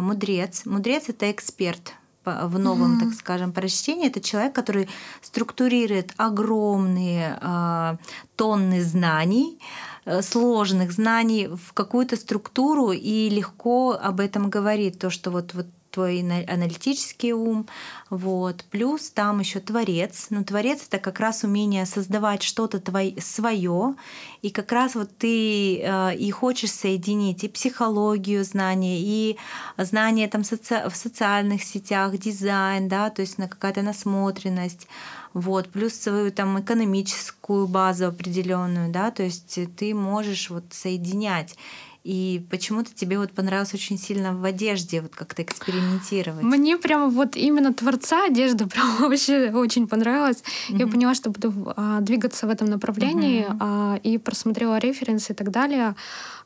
[0.00, 0.66] мудрец.
[0.66, 3.00] Мудрец это эксперт в новом, mm-hmm.
[3.00, 4.06] так скажем, прочтении.
[4.06, 4.88] Это человек, который
[5.22, 7.96] структурирует огромные э,
[8.36, 9.58] тонны знаний,
[10.04, 14.98] э, сложных знаний в какую-то структуру и легко об этом говорит.
[14.98, 17.66] То, что вот, вот твой аналитический ум,
[18.08, 18.64] вот.
[18.70, 20.26] Плюс там еще творец.
[20.30, 22.80] Но творец это как раз умение создавать что-то
[23.20, 23.94] свое,
[24.42, 29.36] и как раз вот ты э, и хочешь соединить и психологию знания, и
[29.76, 34.86] знания там соци в социальных сетях, дизайн, да, то есть на какая-то насмотренность,
[35.32, 41.56] вот, плюс свою там экономическую базу определенную, да, то есть ты можешь вот соединять.
[42.02, 46.42] И почему-то тебе вот понравилось очень сильно в одежде вот как-то экспериментировать.
[46.42, 50.42] Мне прямо вот именно творца одежды прям вообще очень понравилось.
[50.70, 50.78] Mm-hmm.
[50.78, 53.56] Я поняла, что буду а, двигаться в этом направлении mm-hmm.
[53.60, 55.94] а, и просмотрела референсы и так далее.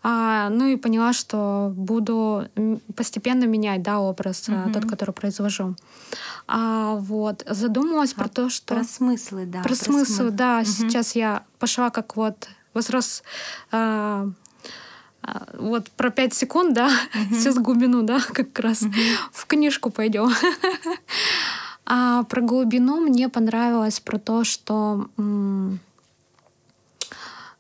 [0.03, 2.49] А, ну и поняла, что буду
[2.97, 4.73] постепенно менять да, образ mm-hmm.
[4.73, 5.77] тот, который произвожу.
[6.49, 9.61] А, вот задумалась а, про то, что про смыслы, да.
[9.61, 10.61] Про, про смысл, смысл, да.
[10.61, 10.65] Mm-hmm.
[10.67, 13.23] Сейчас я пошла как вот возрос
[13.71, 14.29] а,
[15.55, 17.35] вот про пять секунд, да, uh-huh.
[17.35, 18.93] сейчас глубину, да, как раз uh-huh.
[19.33, 20.31] в книжку пойдем.
[21.87, 25.81] а про глубину мне понравилось про то, что м-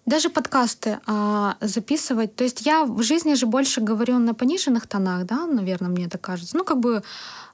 [0.06, 2.36] даже подкасты а, записывать.
[2.36, 6.18] То есть я в жизни же больше говорю на пониженных тонах, да, наверное, мне это
[6.18, 6.56] кажется.
[6.56, 7.02] Ну, как бы...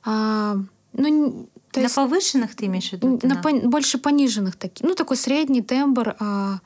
[0.04, 0.56] А,
[0.92, 3.20] ну, то на есть, повышенных ты имеешь в виду?
[3.22, 4.84] На по, больше пониженных таких.
[4.86, 6.16] Ну, такой средний тембр.
[6.18, 6.58] А, а,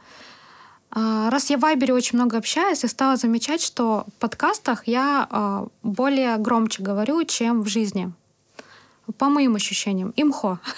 [0.94, 5.66] раз я в Вайбере очень много общаюсь, я стала замечать, что в подкастах я а,
[5.82, 8.12] более громче говорю, чем в жизни.
[9.18, 10.12] По моим ощущениям.
[10.16, 10.58] Имхо.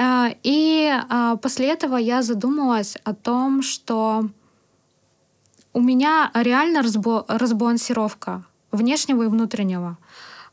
[0.00, 0.94] А, и
[1.42, 4.28] после этого я задумалась о том, что
[5.72, 9.98] у меня реально разбалансировка внешнего и внутреннего.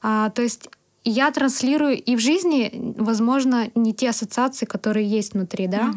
[0.01, 0.67] То есть
[1.03, 5.93] я транслирую и в жизни, возможно, не те ассоциации, которые есть внутри, да.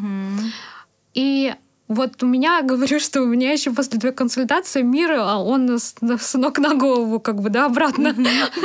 [1.15, 1.55] И
[1.89, 5.95] вот у меня, говорю, что у меня еще после твоей консультации мир, а он с,
[6.19, 8.15] с ног на голову, как бы, да, обратно.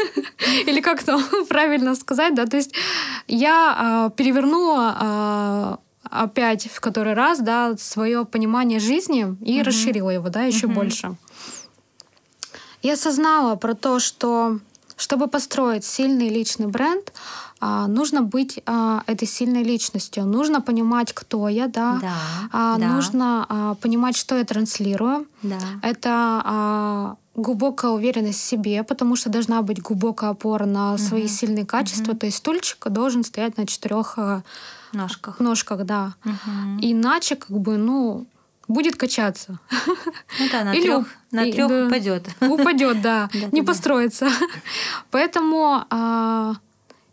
[0.67, 2.75] Или как там правильно сказать, да, то есть
[3.27, 10.29] я а, перевернула а, опять в который раз, да, свое понимание жизни и расширила его,
[10.29, 11.17] да, еще больше.
[12.83, 14.59] Я осознала про то, что
[14.97, 17.13] чтобы построить сильный личный бренд,
[17.89, 22.13] нужно быть а, этой сильной личностью, нужно понимать, кто я, да, да,
[22.53, 22.87] а, да.
[22.89, 25.27] нужно понимать, что я транслирую.
[25.43, 25.59] Да.
[25.83, 31.29] Это глубокая уверенность в себе, потому что должна быть глубокая опора на свои угу.
[31.29, 32.13] сильные качества.
[32.13, 32.19] Угу.
[32.19, 34.19] То есть стульчик должен стоять на четырех
[34.93, 35.41] ножках.
[35.41, 36.15] Ножках, да.
[36.25, 36.79] Угу.
[36.81, 38.27] Иначе, как бы, ну,
[38.69, 39.59] будет качаться.
[40.39, 42.29] Ну да, на Или трех, на трех да, упадет.
[42.41, 43.29] Упадет, да.
[43.53, 44.29] Не построится.
[45.11, 45.85] Поэтому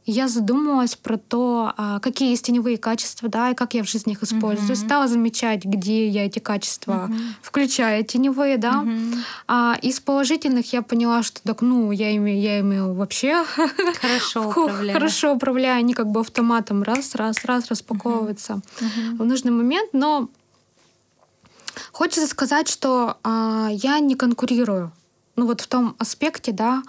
[0.06, 4.14] я задумалась про то, а, какие есть теневые качества, да, и как я в жизни
[4.14, 4.72] их использую.
[4.72, 4.86] Mm-hmm.
[4.86, 7.20] Стала замечать, где я эти качества mm-hmm.
[7.42, 8.82] включаю, теневые, да.
[8.84, 9.18] Mm-hmm.
[9.48, 13.46] А из положительных я поняла, что так, ну, я ими, я ими вообще
[14.02, 14.94] хорошо управляю.
[14.94, 19.18] хорошо управляю, они как бы автоматом раз, раз, раз распаковываются mm-hmm.
[19.18, 20.30] в нужный момент, но
[21.92, 24.92] хочется сказать, что а, я не конкурирую.
[25.36, 26.84] Ну вот в том аспекте, да,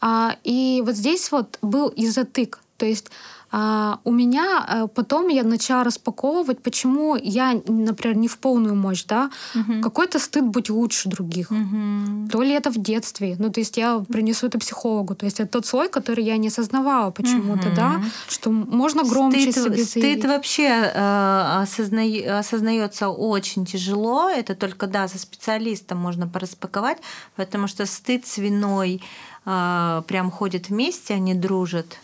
[0.00, 2.60] а, и вот здесь вот был и затык.
[2.76, 3.10] То есть
[3.50, 9.04] а, у меня а, потом я начала распаковывать, почему я, например, не в полную мощь,
[9.04, 9.80] да, угу.
[9.80, 11.50] какой-то стыд быть лучше других.
[11.50, 12.28] Угу.
[12.30, 13.36] То ли это в детстве.
[13.38, 15.14] Ну, то есть я принесу это психологу.
[15.14, 17.76] То есть это тот слой, который я не осознавала почему-то, угу.
[17.76, 20.18] да, что можно громче стыд, себе заявить.
[20.18, 22.02] Стыд вообще э, осозна...
[22.38, 24.28] осознается очень тяжело.
[24.28, 26.98] Это только, да, со специалистом можно пораспаковать,
[27.34, 31.98] потому что стыд с виной э, прям ходят вместе, они дружат.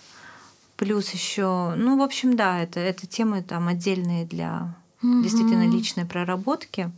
[0.76, 5.22] Плюс еще, ну, в общем, да, это, это темы там отдельные для угу.
[5.22, 6.90] действительно личной проработки.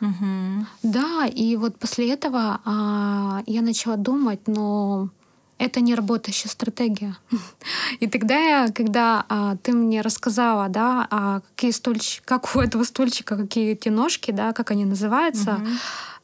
[0.00, 0.66] Угу.
[0.82, 5.10] Да, и вот после этого а, я начала думать, но
[5.58, 7.16] это не работающая стратегия.
[8.00, 12.84] И тогда я, когда а, ты мне рассказала, да, а, какие стульчики, как у этого
[12.84, 15.66] стульчика, какие эти ножки, да, как они называются, угу.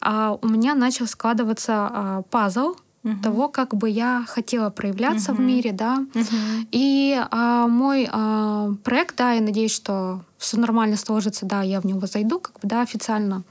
[0.01, 3.23] а, у меня начал складываться а, пазл, угу.
[3.23, 5.43] того, как бы я хотела проявляться угу.
[5.43, 6.05] в мире, да.
[6.15, 6.27] Угу.
[6.73, 11.85] И а, мой а, проект, да, я надеюсь, что все нормально сложится, да, я в
[11.85, 13.43] него зайду, как бы, да, официально.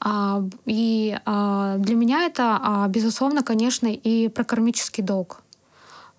[0.00, 5.42] А, и а, для меня это, а, безусловно, конечно, и про кармический долг.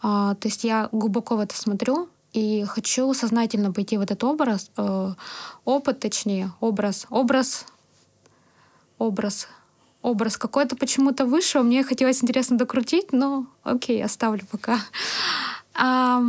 [0.01, 4.69] А, то есть я глубоко в это смотрю, и хочу сознательно пойти в этот образ,
[4.77, 5.13] э,
[5.65, 7.65] опыт, точнее, образ, образ,
[8.99, 9.47] образ
[10.01, 11.63] образ какой-то почему-то вышел.
[11.63, 14.79] Мне хотелось интересно докрутить, но окей, оставлю пока.
[15.81, 16.23] А,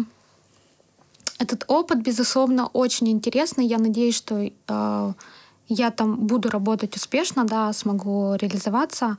[1.41, 3.67] этот опыт, безусловно, очень интересный.
[3.67, 5.15] Я надеюсь, что а,
[5.67, 9.17] я там буду работать успешно, да, смогу реализоваться.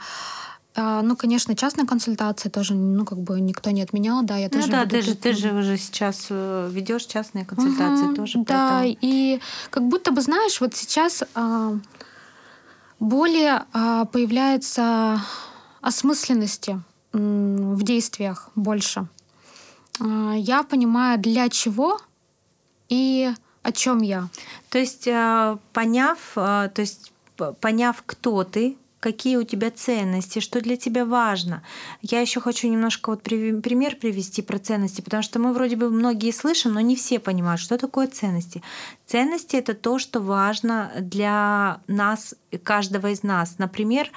[0.73, 4.59] А, ну, конечно, частные консультации тоже, ну, как бы никто не отменял, да, я ну,
[4.59, 4.71] тоже.
[4.71, 8.39] да, ты же, ты же уже сейчас э, ведешь частные консультации угу, тоже.
[8.45, 8.97] Да, поэтому...
[9.01, 11.81] и как будто бы, знаешь, вот сейчас а, более
[13.73, 15.19] а, появляется
[15.81, 16.79] осмысленности
[17.11, 19.07] в действиях больше.
[19.99, 21.99] А, я понимаю, для чего
[22.89, 23.31] и
[23.63, 24.29] о чем я.
[24.69, 27.11] То есть, а, поняв, то есть,
[27.59, 31.63] поняв, кто ты, какие у тебя ценности, что для тебя важно.
[32.01, 36.31] Я еще хочу немножко вот пример привести про ценности, потому что мы вроде бы многие
[36.31, 38.61] слышим, но не все понимают, что такое ценности.
[39.07, 43.57] Ценности это то, что важно для нас, каждого из нас.
[43.57, 44.09] Например,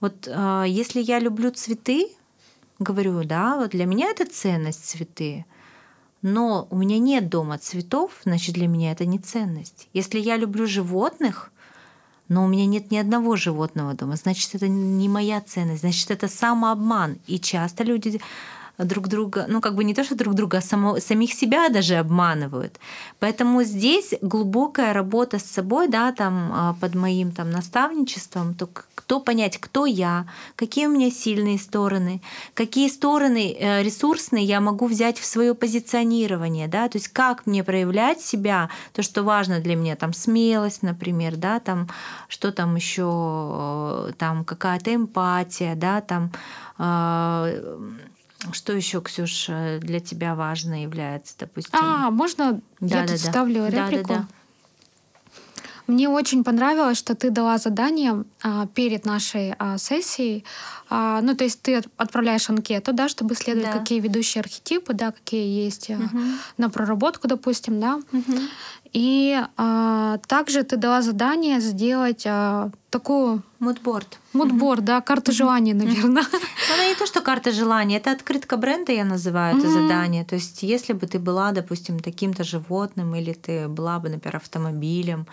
[0.00, 2.08] вот э, если я люблю цветы,
[2.78, 5.44] говорю, да, вот для меня это ценность цветы
[6.22, 9.88] но у меня нет дома цветов, значит, для меня это не ценность.
[9.92, 11.52] Если я люблю животных,
[12.28, 16.28] но у меня нет ни одного животного дома, значит, это не моя ценность, значит, это
[16.28, 17.18] самообман.
[17.26, 18.20] И часто люди
[18.78, 21.96] друг друга, ну как бы не то, что друг друга, а само, самих себя даже
[21.96, 22.78] обманывают.
[23.18, 29.20] Поэтому здесь глубокая работа с собой, да, там а, под моим там наставничеством, то кто
[29.20, 32.20] понять, кто я, какие у меня сильные стороны,
[32.54, 37.64] какие стороны э, ресурсные я могу взять в свое позиционирование, да, то есть как мне
[37.64, 41.88] проявлять себя, то, что важно для меня, там смелость, например, да, там
[42.28, 46.30] что там еще, э, там какая-то эмпатия, да, там
[46.76, 47.50] а,
[48.52, 51.78] что еще, Ксюша, для тебя важно является, допустим?
[51.78, 53.30] А, можно да, я да, тут да.
[53.30, 54.08] ставлю реплику?
[54.08, 54.28] Да, да, да.
[55.88, 60.44] Мне очень понравилось, что ты дала задание а, перед нашей а, сессией.
[60.90, 63.78] А, ну, то есть ты отправляешь анкету, да, чтобы исследовать, да.
[63.78, 66.18] какие ведущие архетипы, да, какие есть угу.
[66.56, 67.96] на проработку, допустим, да.
[68.12, 68.38] Угу.
[68.94, 73.42] И а, также ты дала задание сделать а, такую...
[73.58, 74.18] Мудборд.
[74.32, 76.24] Мудборд, да, карта желаний, наверное.
[76.68, 80.24] Ну, это не то, что карта желаний, это открытка бренда, я называю это задание.
[80.24, 85.26] То есть, если бы ты была, допустим, таким-то животным, или ты была бы, например, автомобилем,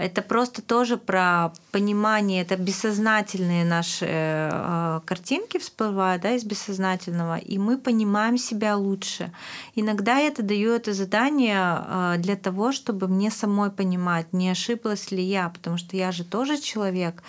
[0.00, 7.58] это просто тоже про понимание, это бессознательные наши э, картинки всплывают да, из бессознательного, и
[7.58, 9.30] мы понимаем себя лучше.
[9.74, 15.10] Иногда я это даю это задание э, для того, чтобы мне самой понимать, не ошиблась
[15.10, 17.22] ли я, потому что я же тоже человек.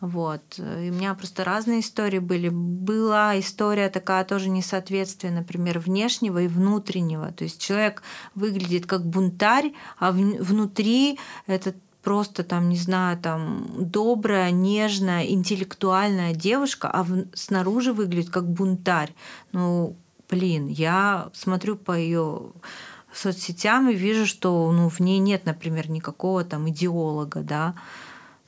[0.00, 0.42] Вот.
[0.58, 2.50] И у меня просто разные истории были.
[2.50, 7.32] Была история такая тоже несоответствие, например, внешнего и внутреннего.
[7.32, 8.02] То есть человек
[8.34, 16.90] выглядит как бунтарь, а внутри этот просто там, не знаю, там добрая, нежная, интеллектуальная девушка,
[16.90, 19.14] а в, снаружи выглядит как бунтарь.
[19.52, 19.96] Ну,
[20.30, 22.52] блин, я смотрю по ее
[23.12, 27.74] соцсетям и вижу, что ну, в ней нет, например, никакого там идеолога, да,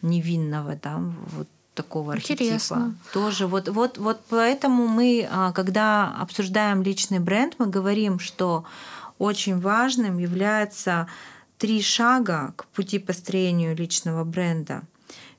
[0.03, 1.01] невинного, да,
[1.33, 2.77] вот такого Интересно.
[2.77, 2.95] архетипа.
[3.13, 8.65] Тоже вот, вот, вот поэтому мы, а, когда обсуждаем личный бренд, мы говорим, что
[9.19, 11.07] очень важным является
[11.59, 14.83] три шага к пути построению личного бренда.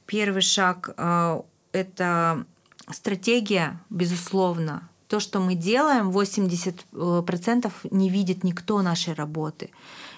[0.05, 1.41] Первый шаг э,—
[1.72, 2.45] это
[2.91, 4.89] стратегия, безусловно.
[5.07, 9.70] То, что мы делаем, 80% не видит никто нашей работы.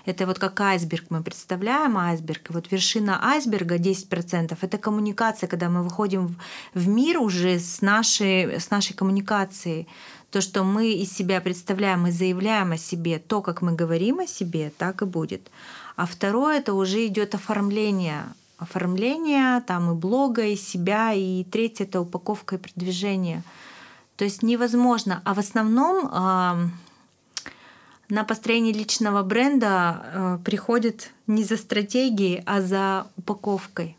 [0.05, 2.49] Это вот как айсберг мы представляем айсберг.
[2.49, 6.39] И вот вершина айсберга 10% это коммуникация, когда мы выходим
[6.73, 9.87] в мир уже с нашей, с нашей коммуникацией.
[10.31, 14.27] То, что мы из себя представляем и заявляем о себе, то, как мы говорим о
[14.27, 15.51] себе, так и будет.
[15.99, 18.23] А второе это уже идет оформление.
[18.57, 23.43] Оформление там и блога, и себя, и третье это упаковка и продвижение.
[24.15, 25.21] То есть невозможно.
[25.25, 26.69] А в основном э,
[28.07, 33.97] на построение личного бренда э, приходит не за стратегией, а за упаковкой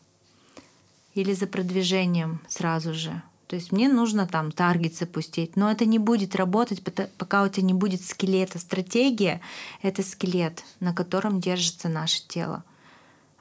[1.12, 3.20] или за продвижением сразу же.
[3.50, 6.80] То есть мне нужно там таргет запустить, но это не будет работать,
[7.18, 8.60] пока у тебя не будет скелета.
[8.60, 9.40] Стратегия—
[9.82, 12.62] это скелет, на котором держится наше тело.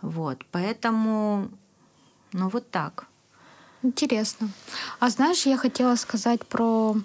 [0.01, 1.49] Вот, поэтому,
[2.34, 3.05] ну вот так.
[3.84, 4.49] Интересно.
[4.99, 6.95] А знаешь, я хотела сказать про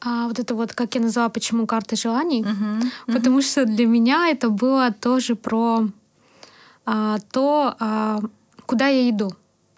[0.00, 3.12] а, вот это вот, как я назвала, почему карта желаний, uh-huh.
[3.12, 5.86] потому что для меня это было тоже про
[6.86, 8.20] а, то, а,
[8.68, 9.34] да я иду.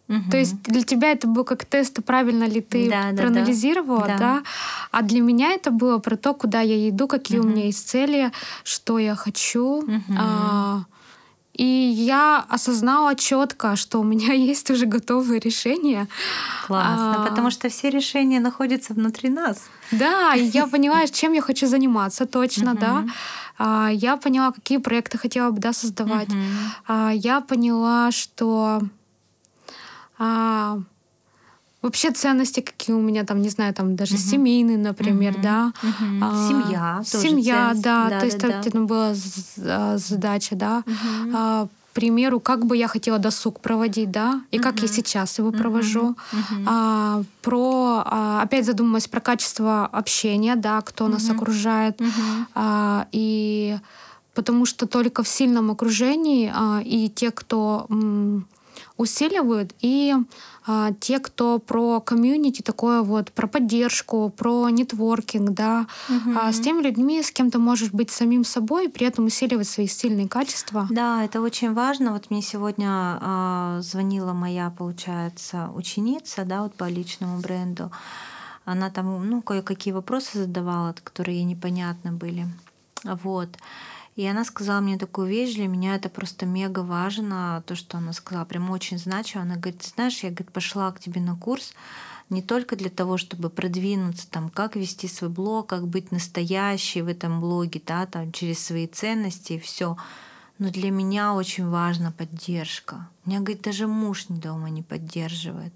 [0.09, 0.31] Угу.
[0.31, 4.19] То есть для тебя это был как тест, правильно ли ты да, проанализировала, да, да.
[4.19, 4.43] да?
[4.91, 7.49] А для меня это было про то, куда я иду, какие угу.
[7.49, 8.31] у меня есть цели,
[8.65, 9.83] что я хочу.
[9.83, 10.15] Угу.
[10.19, 10.85] А,
[11.55, 16.09] и я осознала четко, что у меня есть уже готовые решения.
[16.67, 19.69] Классно, а, потому что все решения находятся внутри нас.
[19.91, 23.07] Да, и я поняла, чем я хочу заниматься точно, да.
[23.57, 26.29] А, я поняла, какие проекты хотела бы да, создавать.
[26.87, 28.83] А, я поняла, что
[30.19, 30.79] а,
[31.83, 34.23] вообще ценности, какие у меня там, не знаю, там даже угу.
[34.23, 35.43] семейные, например, угу.
[35.43, 35.73] да.
[35.83, 36.21] Угу.
[36.23, 37.03] А, семья.
[37.05, 38.21] Семья, да, да.
[38.21, 38.81] То есть да, да.
[38.81, 39.15] была
[39.59, 40.83] а, задача, да.
[40.87, 41.33] Угу.
[41.35, 45.39] А, к примеру, как бы я хотела досуг проводить, да, и uh как я сейчас
[45.39, 46.17] его провожу.
[46.33, 52.01] uh А, про, а, опять задумалась про качество общения, да, кто нас окружает.
[52.55, 53.79] А, и
[54.35, 58.49] потому что только в сильном окружении а, и те, кто м,
[58.97, 60.15] усиливают, и
[60.67, 66.39] а, те, кто про комьюнити, такое вот, про поддержку, про нетворкинг, да, угу.
[66.39, 69.69] а, с теми людьми, с кем ты можешь быть самим собой, и при этом усиливать
[69.69, 70.87] свои сильные качества.
[70.91, 72.13] Да, это очень важно.
[72.13, 77.91] Вот мне сегодня а, звонила моя, получается, ученица, да, вот по личному бренду.
[78.65, 82.47] Она там, ну, кое-какие вопросы задавала, которые ей непонятны были.
[83.05, 83.51] Вот.
[84.17, 88.13] И она сказала мне такую вещь, для меня это просто мега важно, то, что она
[88.13, 89.43] сказала, прям очень значимо.
[89.43, 91.75] Она говорит, знаешь, я говорит, пошла к тебе на курс
[92.31, 97.09] не только для того, чтобы продвинуться, там, как вести свой блог, как быть настоящей в
[97.09, 99.97] этом блоге, да, там, через свои ценности и все.
[100.59, 103.09] Но для меня очень важна поддержка.
[103.25, 105.73] Меня, говорит, даже муж дома не поддерживает.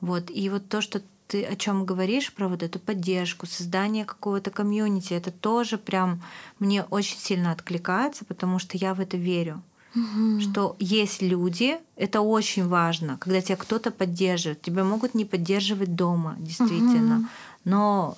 [0.00, 0.30] Вот.
[0.30, 5.12] И вот то, что ты о чем говоришь, про вот эту поддержку, создание какого-то комьюнити,
[5.12, 6.22] это тоже прям
[6.58, 9.62] мне очень сильно откликается, потому что я в это верю.
[9.94, 10.40] Угу.
[10.40, 14.62] Что есть люди, это очень важно, когда тебя кто-то поддерживает.
[14.62, 17.18] Тебя могут не поддерживать дома, действительно.
[17.18, 17.26] Угу.
[17.64, 18.16] Но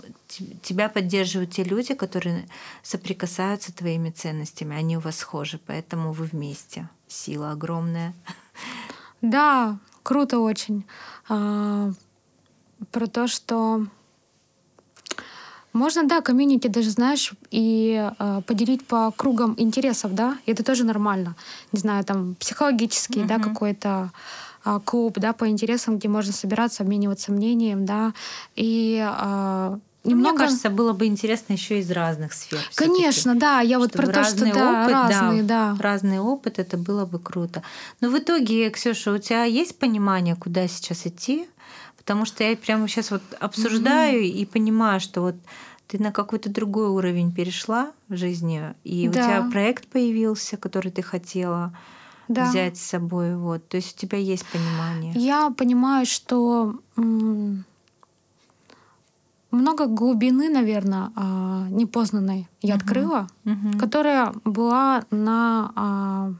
[0.62, 2.48] тебя поддерживают те люди, которые
[2.82, 4.76] соприкасаются твоими ценностями.
[4.76, 6.88] Они у вас схожи, поэтому вы вместе.
[7.08, 8.14] Сила огромная.
[9.22, 10.84] Да, круто очень.
[12.92, 13.86] Про то, что
[15.72, 20.84] можно, да, комьюнити даже, знаешь, и э, поделить по кругам интересов, да, и это тоже
[20.84, 21.36] нормально.
[21.72, 23.26] Не знаю, там психологический, mm-hmm.
[23.26, 24.10] да, какой-то
[24.64, 28.12] э, клуб, да, по интересам, где можно собираться, обмениваться мнением, да,
[28.56, 30.30] и э, Немного...
[30.30, 32.58] Мне кажется, было бы интересно еще из разных сфер.
[32.74, 33.60] Конечно, да.
[33.60, 35.82] Я вот про то, что да, опыт, разные, да, да.
[35.82, 37.62] Разный опыт, это было бы круто.
[38.00, 41.46] Но в итоге, Ксюша, у тебя есть понимание, куда сейчас идти?
[42.10, 44.42] Потому что я прямо сейчас вот обсуждаю mm-hmm.
[44.42, 45.36] и понимаю, что вот
[45.86, 49.10] ты на какой-то другой уровень перешла в жизни, и да.
[49.10, 51.72] у тебя проект появился, который ты хотела
[52.26, 52.46] да.
[52.46, 53.36] взять с собой.
[53.36, 53.68] Вот.
[53.68, 55.12] То есть у тебя есть понимание.
[55.14, 56.80] Я понимаю, что
[59.52, 62.76] много глубины, наверное, а, непознанной я uh-huh.
[62.76, 63.78] открыла, uh-huh.
[63.78, 66.32] которая была на а,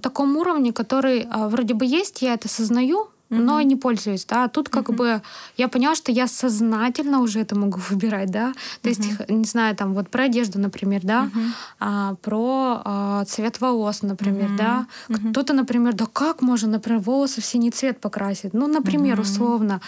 [0.00, 4.48] таком уровне, который а, вроде бы есть, я это сознаю, но не пользуюсь, да.
[4.48, 4.96] Тут как mm-hmm.
[4.96, 5.22] бы
[5.56, 8.52] я поняла, что я сознательно уже это могу выбирать, да.
[8.82, 9.18] То mm-hmm.
[9.18, 11.48] есть, не знаю, там вот про одежду, например, да, mm-hmm.
[11.80, 14.56] а, про а, цвет волос, например, mm-hmm.
[14.56, 14.86] да.
[15.08, 15.30] Mm-hmm.
[15.30, 18.54] Кто-то, например, да как можно, например, волосы в синий цвет покрасить?
[18.54, 19.22] Ну, например, mm-hmm.
[19.22, 19.80] условно.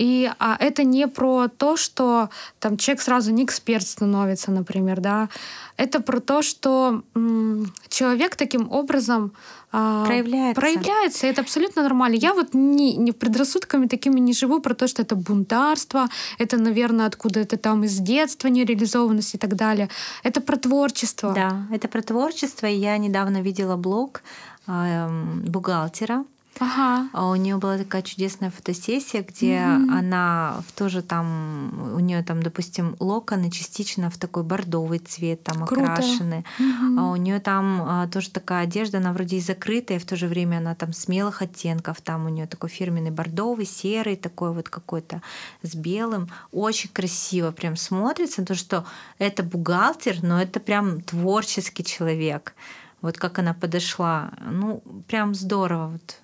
[0.00, 5.28] И а, это не про то, что там человек сразу не эксперт становится, например, да.
[5.76, 9.32] Это про то, что м, человек таким образом
[9.72, 10.58] а, проявляется.
[10.58, 11.26] проявляется.
[11.26, 12.16] Это абсолютно нормально.
[12.16, 17.06] Я вот не, не предрассудками такими не живу про то, что это бунтарство, это, наверное,
[17.06, 19.90] откуда это там из детства нереализованность и так далее.
[20.22, 21.34] Это про творчество.
[21.34, 22.66] Да, это про творчество.
[22.66, 24.22] Я недавно видела блог
[24.66, 25.08] э,
[25.44, 26.24] бухгалтера,
[26.60, 27.08] Ага.
[27.14, 29.98] А у нее была такая чудесная фотосессия, где mm-hmm.
[29.98, 35.64] она в тоже там, у нее там, допустим, локоны частично в такой бордовый цвет там
[35.64, 35.94] Круто.
[35.94, 36.44] окрашены.
[36.58, 37.00] Mm-hmm.
[37.00, 40.26] А у нее там а, тоже такая одежда, она вроде и закрытая, в то же
[40.26, 42.02] время она там смелых оттенков.
[42.02, 45.22] Там у нее такой фирменный бордовый, серый, такой вот какой-то
[45.62, 46.28] с белым.
[46.52, 48.84] Очень красиво прям смотрится, то, что
[49.18, 52.54] это бухгалтер, но это прям творческий человек.
[53.00, 54.30] Вот как она подошла.
[54.44, 55.92] Ну, прям здорово.
[55.92, 56.19] Вот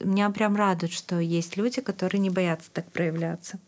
[0.00, 3.58] меня прям радует, что есть люди, которые не боятся так проявляться.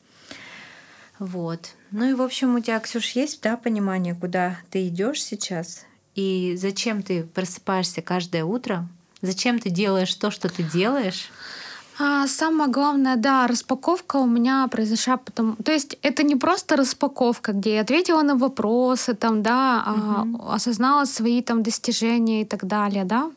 [1.18, 1.70] Вот.
[1.92, 5.86] Ну и, в общем, у тебя, Ксюш, есть, да, понимание, куда ты идешь сейчас?
[6.14, 8.88] И зачем ты просыпаешься каждое утро?
[9.22, 11.30] Зачем ты делаешь то, что ты делаешь?
[11.98, 15.57] А самое главное, да, распаковка у меня произошла потом.
[15.57, 20.42] То есть это не просто распаковка, где я ответила на вопросы, там, да, угу.
[20.42, 23.30] а, осознала свои там достижения и так далее, да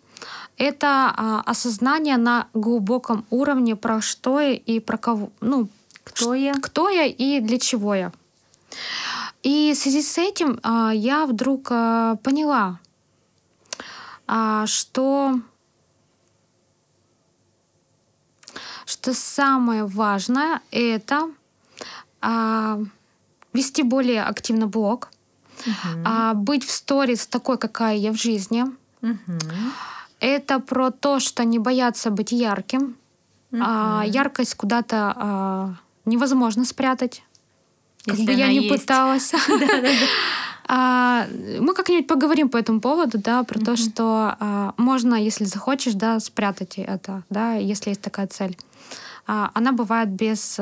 [0.58, 5.68] это а, осознание на глубоком уровне про что я и про кого, ну,
[6.04, 8.12] кто я, кто я и для чего я.
[9.44, 12.80] И в связи с этим а, я вдруг а, поняла,
[14.28, 15.40] а, что
[18.86, 21.30] что самое важное это
[22.22, 22.80] а,
[23.52, 25.10] вести более активно блог,
[25.66, 26.04] угу.
[26.06, 28.66] а, быть в сторис такой, какая я в жизни.
[29.02, 29.40] Угу
[30.20, 32.98] это про то, что не бояться быть ярким.
[33.52, 33.64] Uh-huh.
[33.64, 35.74] А, яркость куда-то а,
[36.06, 37.24] невозможно спрятать.
[38.06, 38.82] Как Если бы я не есть.
[38.82, 39.32] пыталась.
[40.68, 41.28] А,
[41.60, 46.20] мы как-нибудь поговорим по этому поводу, да, про то, что а, можно, если захочешь, да,
[46.20, 48.58] спрятать это, да, если есть такая цель.
[49.28, 50.60] Она бывает без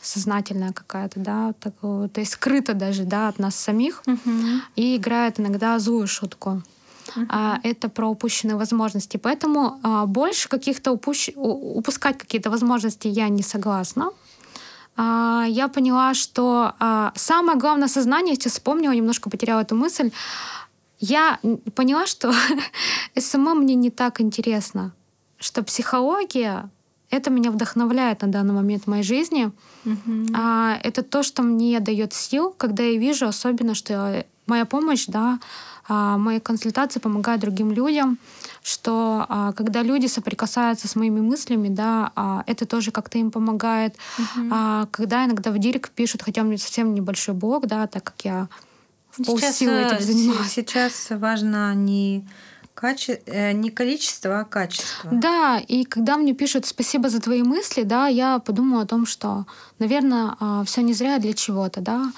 [0.00, 4.02] сознательная какая-то, да, так, то есть скрыта даже, да, от нас самих
[4.74, 6.62] и играет иногда злую шутку.
[7.16, 7.26] Uh-huh.
[7.28, 9.16] а, это про упущенные возможности.
[9.16, 11.30] Поэтому а, больше каких-то упущ...
[11.34, 14.10] упускать какие-то возможности я не согласна.
[14.96, 20.10] А, я поняла, что а, самое главное осознание, сейчас вспомнила, немножко потеряла эту мысль,
[21.00, 21.38] я
[21.74, 22.32] поняла, что
[23.18, 24.92] SMM мне не так интересно,
[25.38, 26.70] что психология
[27.10, 29.52] это меня вдохновляет на данный момент в моей жизни.
[29.84, 30.34] Mm-hmm.
[30.36, 35.38] А, это то, что мне дает сил, когда я вижу, особенно, что моя помощь, да,
[35.88, 38.18] мои консультации помогают другим людям,
[38.62, 43.96] что а, когда люди соприкасаются с моими мыслями, да, а, это тоже как-то им помогает.
[44.50, 48.24] А, когда иногда в директ пишут, хотя у меня совсем небольшой блог, да, так как
[48.24, 48.48] я
[49.10, 50.50] в полсилы этим э, занимаюсь.
[50.50, 52.26] Сейчас важно не
[52.74, 53.22] Каче...
[53.26, 55.10] Э, не количество, а качество.
[55.12, 59.46] Да, и когда мне пишут спасибо за твои мысли, да, я подумала о том, что,
[59.78, 62.12] наверное, а, все не зря для чего-то, да.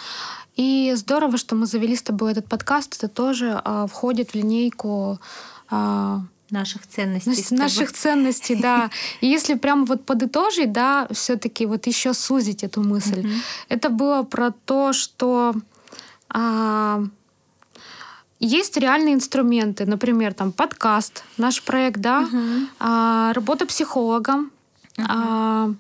[0.57, 2.97] И здорово, что мы завели с тобой этот подкаст.
[2.97, 5.21] Это тоже а, входит в линейку
[5.69, 7.55] а, наших ценностей.
[7.55, 8.91] Наших ценностей, да.
[9.21, 13.41] И если прямо вот подытожить, да, все-таки вот еще сузить эту мысль, mm-hmm.
[13.69, 15.55] это было про то, что
[16.31, 17.05] а,
[18.39, 22.67] есть реальные инструменты, например, там подкаст, наш проект, да, uh-huh.
[22.79, 24.51] а, работа психологом,
[24.99, 25.05] uh-huh.
[25.09, 25.73] а,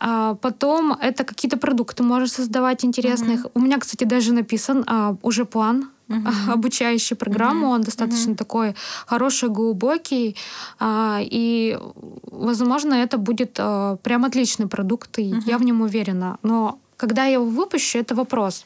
[0.00, 3.44] а, потом это какие-то продукты можешь создавать интересных.
[3.44, 3.50] Uh-huh.
[3.54, 7.14] У меня, кстати, даже написан а, уже план uh-huh.
[7.18, 7.66] программы.
[7.66, 7.74] Uh-huh.
[7.74, 8.36] Он достаточно uh-huh.
[8.36, 8.74] такой
[9.06, 10.36] хороший, глубокий.
[10.78, 11.78] А, и,
[12.30, 15.42] возможно, это будет а, прям отличный продукт, и uh-huh.
[15.46, 16.38] я в нем уверена.
[16.42, 18.64] Но когда я его выпущу, это вопрос.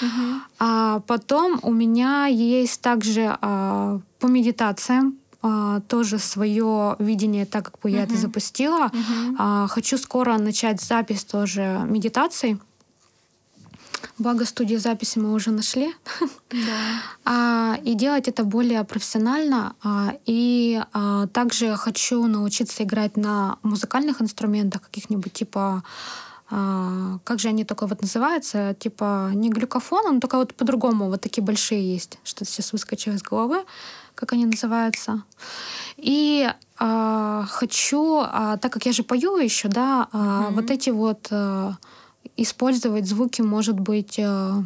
[0.00, 0.40] Uh-huh.
[0.58, 5.14] А потом у меня есть также а, по медитациям
[5.46, 8.04] а, тоже свое видение, так как бы я uh-huh.
[8.04, 8.90] это запустила.
[8.92, 9.36] Uh-huh.
[9.38, 12.58] А, хочу скоро начать запись тоже медитаций.
[14.18, 15.94] Благо студию записи мы уже нашли.
[16.50, 16.56] Да.
[17.24, 19.74] а, и делать это более профессионально.
[19.82, 25.84] А, и а, также хочу научиться играть на музыкальных инструментах каких-нибудь типа
[26.48, 31.20] а, как же они только вот называются, типа не глюкофон, но только вот по-другому, вот
[31.20, 33.64] такие большие есть, что сейчас выскочило из головы,
[34.16, 35.22] как они называются.
[35.96, 40.54] И а, хочу, а, так как я же пою еще, да, а, mm-hmm.
[40.54, 41.76] вот эти вот а,
[42.36, 44.64] использовать звуки, может быть, а,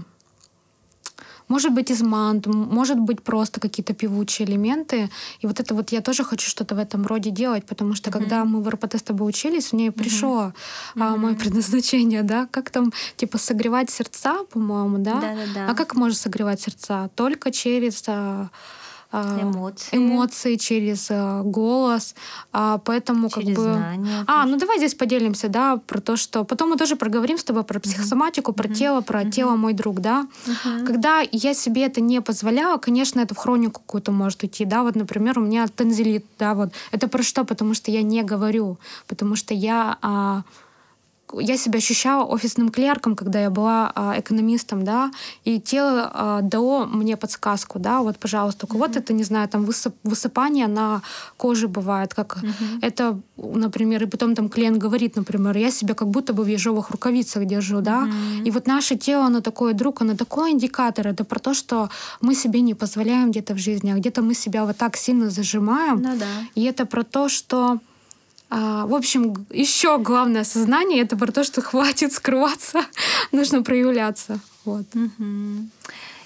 [1.51, 5.11] может быть, из мант, может быть, просто какие-то певучие элементы.
[5.40, 8.12] И вот это вот я тоже хочу что-то в этом роде делать, потому что mm-hmm.
[8.12, 10.53] когда мы в РПТ с тобой учились, мне пришло
[10.94, 11.03] mm-hmm.
[11.03, 15.20] а, мое предназначение, да, как там, типа, согревать сердца, по-моему, да?
[15.20, 15.68] Да-да-да.
[15.68, 17.11] А как можно согревать сердца?
[17.16, 18.05] Только через...
[18.07, 18.48] А,
[19.13, 22.15] эмоции, эмоции через а, голос,
[22.53, 23.73] а, поэтому через как бы.
[23.75, 27.45] Знания, а, ну давай здесь поделимся, да, про то, что потом мы тоже проговорим с
[27.45, 28.55] тобой про психосоматику, uh-huh.
[28.55, 28.75] про uh-huh.
[28.75, 29.31] тело, про uh-huh.
[29.31, 30.27] тело мой друг, да.
[30.47, 30.87] Uh-huh.
[30.87, 34.95] Когда я себе это не позволяла, конечно, это в хронику какую-то может уйти, да, вот,
[34.95, 36.71] например, у меня танзелит, да, вот.
[36.93, 37.45] Это про что?
[37.45, 40.43] Потому что я не говорю, потому что я а,
[41.39, 45.11] я себя ощущала офисным клерком, когда я была а, экономистом, да,
[45.45, 49.03] и тело а, дало мне подсказку, да, вот, пожалуйста, у кого-то mm-hmm.
[49.03, 51.03] это, не знаю, там высып, высыпание на
[51.37, 52.78] коже бывает, как mm-hmm.
[52.83, 56.91] это, например, и потом там клиент говорит, например, я себя как будто бы в ежовых
[56.91, 58.45] рукавицах держу, да, mm-hmm.
[58.45, 62.35] и вот наше тело, оно такое, друг, оно такой индикатор, это про то, что мы
[62.35, 66.16] себе не позволяем где-то в жизни, а где-то мы себя вот так сильно зажимаем, ну,
[66.18, 66.26] да.
[66.55, 67.78] и это про то, что
[68.51, 72.84] а, в общем, еще главное сознание это про то, что хватит скрываться,
[73.32, 74.40] нужно проявляться.
[74.64, 74.86] Вот.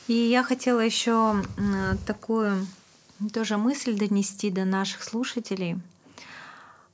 [0.09, 1.43] И я хотела еще
[2.07, 2.67] такую
[3.33, 5.77] тоже мысль донести до наших слушателей.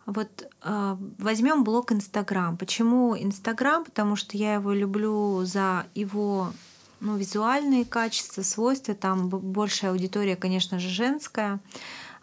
[0.06, 0.28] Вот
[0.62, 2.56] э, возьмем блог Инстаграм.
[2.56, 3.84] Почему Инстаграм?
[3.84, 6.52] Потому что я его люблю за его
[6.98, 8.94] ну, визуальные качества, свойства.
[8.94, 11.60] Там большая аудитория, конечно же, женская.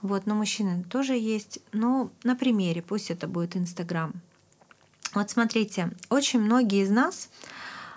[0.01, 1.59] Вот, но мужчины тоже есть.
[1.71, 4.13] Ну, на примере, пусть это будет Инстаграм.
[5.13, 7.29] Вот смотрите, очень многие из нас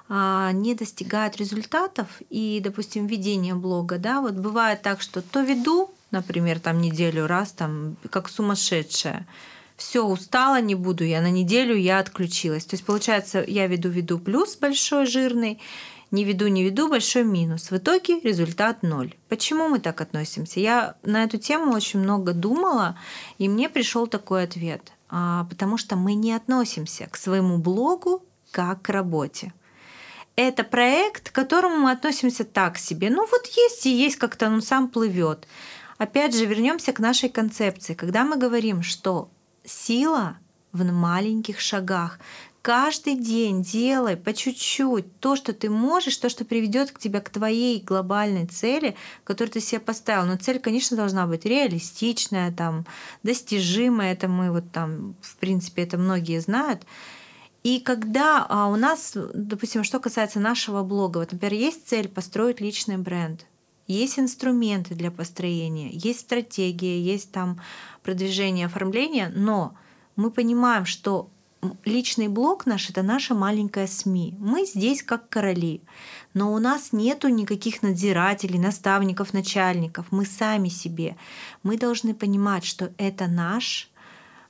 [0.09, 5.90] а, не достигают результатов и, допустим, ведение блога, да, вот бывает так, что то веду,
[6.11, 9.26] например, там неделю раз, там, как сумасшедшая,
[9.76, 12.66] все, устала, не буду я, на неделю я отключилась.
[12.66, 15.59] То есть, получается, я веду-веду плюс большой, жирный,
[16.11, 17.70] не веду, не веду, большой минус.
[17.70, 19.14] В итоге результат ноль.
[19.28, 20.61] Почему мы так относимся?
[20.61, 22.98] Я на эту тему очень много думала,
[23.38, 24.92] и мне пришел такой ответ.
[25.08, 29.52] А, потому что мы не относимся к своему блогу как к работе.
[30.36, 33.11] Это проект, к которому мы относимся так себе.
[33.11, 35.46] Ну вот есть и есть, как-то он сам плывет.
[35.98, 37.94] Опять же, вернемся к нашей концепции.
[37.94, 39.28] Когда мы говорим, что
[39.64, 40.38] сила
[40.72, 42.18] в маленьких шагах,
[42.62, 47.30] каждый день делай по чуть-чуть то, что ты можешь, то, что приведет к тебе к
[47.30, 50.26] твоей глобальной цели, которую ты себе поставил.
[50.26, 52.86] Но цель, конечно, должна быть реалистичная, там,
[53.22, 54.12] достижимая.
[54.12, 56.82] Это мы вот там, в принципе, это многие знают.
[57.62, 62.61] И когда а у нас, допустим, что касается нашего блога, вот, например, есть цель построить
[62.61, 63.44] личный бренд,
[63.86, 67.61] есть инструменты для построения, есть стратегия, есть там
[68.02, 69.74] продвижение, оформление, но
[70.16, 71.28] мы понимаем, что
[71.84, 74.34] личный блог наш— это наша маленькая СМИ.
[74.38, 75.82] Мы здесь как короли,
[76.34, 80.06] но у нас нету никаких надзирателей, наставников, начальников.
[80.11, 81.16] Мы сами себе.
[81.62, 83.89] Мы должны понимать, что это наш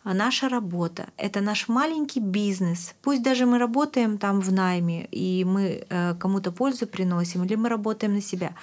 [0.03, 2.95] а наша работа, это наш маленький бизнес.
[3.03, 7.69] Пусть даже мы работаем там в найме, и мы э, кому-то пользу приносим, или мы
[7.69, 8.55] работаем на себя.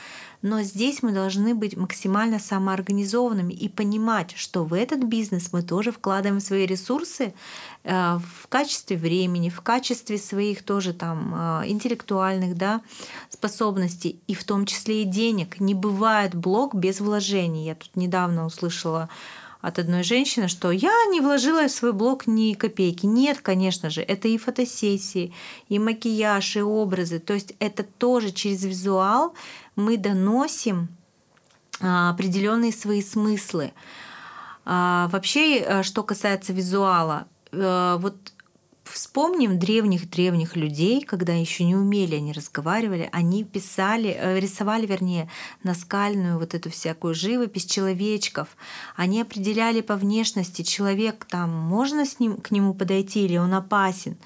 [0.41, 5.91] Но здесь мы должны быть максимально самоорганизованными и понимать, что в этот бизнес мы тоже
[5.91, 7.35] вкладываем свои ресурсы
[7.83, 12.81] э, в качестве времени, в качестве своих тоже там э, интеллектуальных да,
[13.29, 15.59] способностей, и в том числе и денег.
[15.59, 17.65] Не бывает блог без вложений.
[17.65, 19.07] Я тут недавно услышала
[19.62, 23.05] от одной женщины, что я не вложила в свой блог ни копейки.
[23.05, 25.34] Нет, конечно же, это и фотосессии,
[25.70, 27.20] и макияж, и образы.
[27.20, 29.34] То есть это тоже через визуал
[29.76, 30.89] мы доносим
[31.82, 33.74] а, определенные свои смыслы.
[34.66, 38.16] А, вообще, э, что касается визуала, э, вот
[38.91, 45.29] Вспомним древних-древних людей, когда еще не умели они разговаривали, они писали, э, рисовали, вернее,
[45.63, 48.47] наскальную вот эту всякую живопись человечков.
[48.95, 54.17] Они определяли по внешности, человек там, можно с ним, к нему подойти или он опасен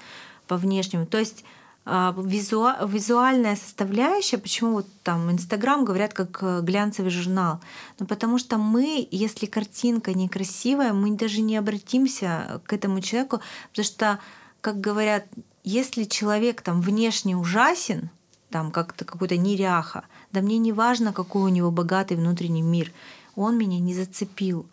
[0.46, 1.06] по внешнему.
[1.06, 1.44] То есть
[1.84, 7.60] а, визуа, визуальная составляющая, почему вот там Инстаграм говорят как э, глянцевый журнал,
[7.98, 13.40] ну потому что мы, если картинка некрасивая, мы даже не обратимся к этому человеку,
[13.72, 14.18] потому что
[14.62, 15.26] как говорят,
[15.64, 18.10] если человек там внешне ужасен,
[18.48, 22.92] там как-то какой-то неряха, да мне не важно, какой у него богатый внутренний мир,
[23.34, 24.66] он меня не зацепил.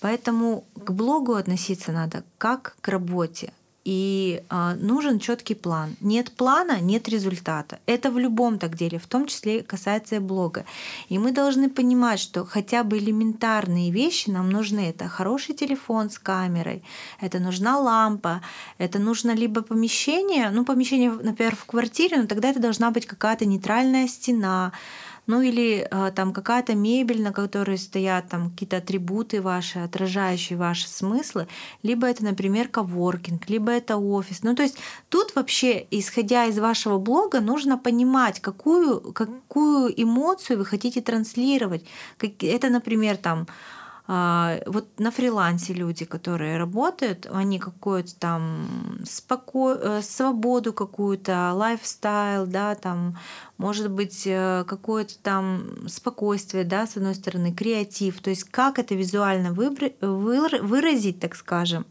[0.00, 3.52] Поэтому к блогу относиться надо как к работе.
[3.88, 5.96] И э, нужен четкий план.
[6.02, 7.78] Нет плана, нет результата.
[7.86, 10.66] Это в любом так деле, в том числе касается и блога.
[11.08, 14.90] И мы должны понимать, что хотя бы элементарные вещи нам нужны.
[14.90, 16.82] Это хороший телефон с камерой,
[17.18, 18.42] это нужна лампа,
[18.76, 23.46] это нужно либо помещение, ну помещение, например, в квартире, но тогда это должна быть какая-то
[23.46, 24.72] нейтральная стена,
[25.28, 30.88] ну или э, там какая-то мебель, на которой стоят там какие-то атрибуты ваши, отражающие ваши
[30.88, 31.46] смыслы,
[31.82, 34.42] либо это, например, коворкинг, либо это офис.
[34.42, 34.78] Ну то есть
[35.10, 41.84] тут вообще, исходя из вашего блога, нужно понимать, какую, какую эмоцию вы хотите транслировать.
[42.40, 43.77] Это, например, там а,
[44.08, 49.74] вот на фрилансе люди, которые работают, они какую-то там споко...
[49.74, 53.18] Э, свободу какую-то, лайфстайл, да, там,
[53.58, 58.94] может быть, э, какое-то там спокойствие, да, с одной стороны, креатив, то есть как это
[58.94, 59.90] визуально выбр...
[60.00, 61.84] выразить, так скажем,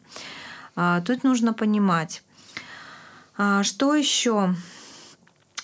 [0.76, 2.24] а, тут нужно понимать.
[3.38, 4.55] А, что еще?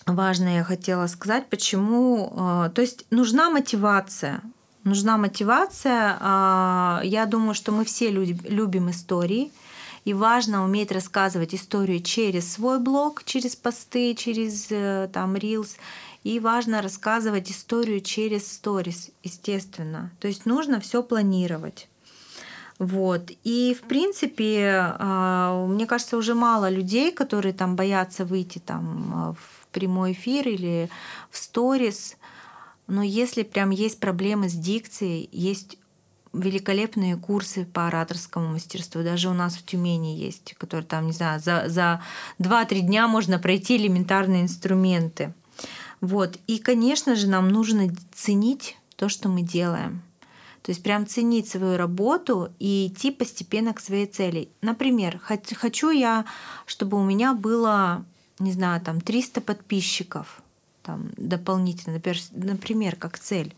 [0.06, 4.42] важное я хотела сказать, почему, то есть нужна мотивация
[4.84, 6.18] нужна мотивация.
[6.20, 9.52] А, я думаю, что мы все любим истории.
[10.06, 15.78] И важно уметь рассказывать историю через свой блог, через посты, через э, там Reels.
[16.24, 20.12] И важно рассказывать историю через сторис, естественно.
[20.20, 21.88] То есть нужно все планировать.
[22.80, 23.32] Вот.
[23.44, 29.68] И, в принципе, а, мне кажется, уже мало людей, которые там боятся выйти там в
[29.68, 30.90] прямой эфир или
[31.30, 32.18] в сторис.
[32.88, 35.78] Но если прям есть проблемы с дикцией, есть
[36.34, 39.04] великолепные курсы по ораторскому мастерству.
[39.04, 42.02] Даже у нас в Тюмени есть, которые там, не знаю, за, за
[42.40, 45.34] 2-3 дня можно пройти элементарные инструменты.
[46.02, 46.38] Вот.
[46.48, 50.02] И, конечно же, нам нужно ценить то, что мы делаем.
[50.64, 54.50] То есть прям ценить свою работу и идти постепенно к своей цели.
[54.62, 56.26] Например, хочу я,
[56.66, 58.06] чтобы у меня было,
[58.40, 60.43] не знаю, там 300 подписчиков
[60.84, 63.56] там, дополнительно, например, как цель,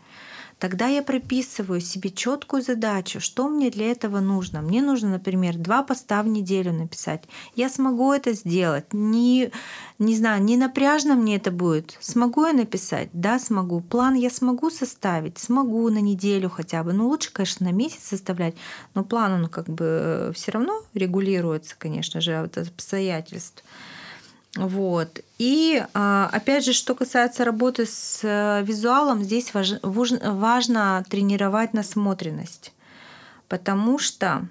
[0.59, 4.61] тогда я прописываю себе четкую задачу, что мне для этого нужно.
[4.61, 7.23] Мне нужно, например, два поста в неделю написать.
[7.55, 8.93] Я смогу это сделать.
[8.93, 9.51] Не,
[9.99, 11.97] не знаю, не напряжно мне это будет.
[11.99, 13.09] Смогу я написать?
[13.11, 13.81] Да, смогу.
[13.81, 15.37] План я смогу составить?
[15.37, 16.93] Смогу на неделю хотя бы.
[16.93, 18.55] Ну, лучше, конечно, на месяц составлять,
[18.93, 23.63] но план, он как бы э, все равно регулируется, конечно же, от обстоятельств.
[24.55, 25.19] Вот.
[25.37, 32.73] И а, опять же, что касается работы с э, визуалом, здесь важно тренировать насмотренность,
[33.49, 34.47] потому что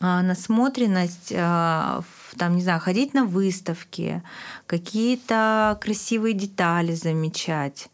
[0.00, 2.02] а, насмотренность а,
[2.38, 4.22] там, не знаю, ходить на выставки,
[4.66, 7.88] какие-то красивые детали замечать.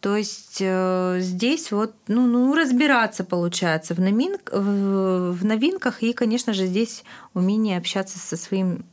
[0.00, 6.12] То есть э, здесь вот ну, ну, разбираться получается в, новин, в, в новинках и,
[6.12, 8.84] конечно же, здесь умение общаться со своим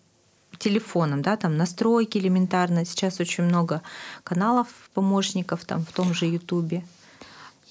[0.61, 2.85] телефоном, да, там настройки элементарно.
[2.85, 3.81] Сейчас очень много
[4.23, 6.83] каналов, помощников там в том же Ютубе.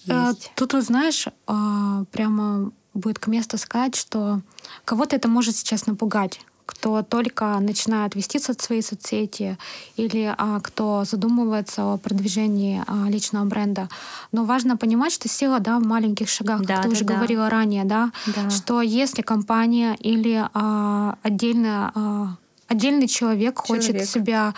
[0.08, 4.40] Э, тут, вот, знаешь, а, прямо будет к месту сказать, что
[4.84, 9.58] кого-то это может сейчас напугать кто только начинает вести свои соцсети
[9.96, 13.88] или а, кто задумывается о продвижении а, личного бренда.
[14.30, 17.14] Но важно понимать, что сила да, в маленьких шагах, да, как ты да, уже да.
[17.14, 22.36] говорила ранее, да, да, что если компания или а, отдельная, а,
[22.70, 24.54] отдельный человек, человек хочет себя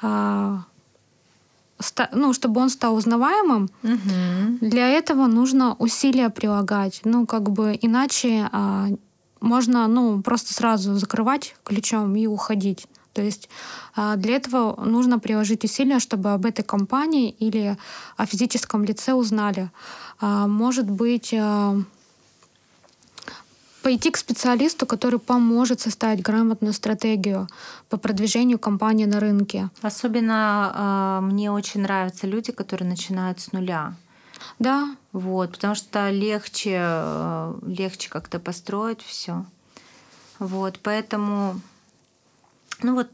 [0.00, 0.62] а,
[2.12, 4.58] ну, чтобы он стал узнаваемым, угу.
[4.60, 7.00] для этого нужно усилия прилагать.
[7.04, 8.88] Ну, как бы иначе а,
[9.40, 12.86] можно, ну, просто сразу закрывать ключом и уходить.
[13.12, 13.48] То есть
[13.94, 17.76] а, для этого нужно приложить усилия, чтобы об этой компании или
[18.16, 19.70] о физическом лице узнали.
[20.20, 21.76] А, может быть, а,
[23.86, 27.46] пойти к специалисту, который поможет составить грамотную стратегию
[27.88, 29.68] по продвижению компании на рынке.
[29.80, 33.94] Особенно э, мне очень нравятся люди, которые начинают с нуля.
[34.58, 34.96] Да.
[35.12, 39.44] Вот, потому что легче, э, легче как-то построить все.
[40.40, 41.60] Вот, поэтому,
[42.82, 43.08] ну вот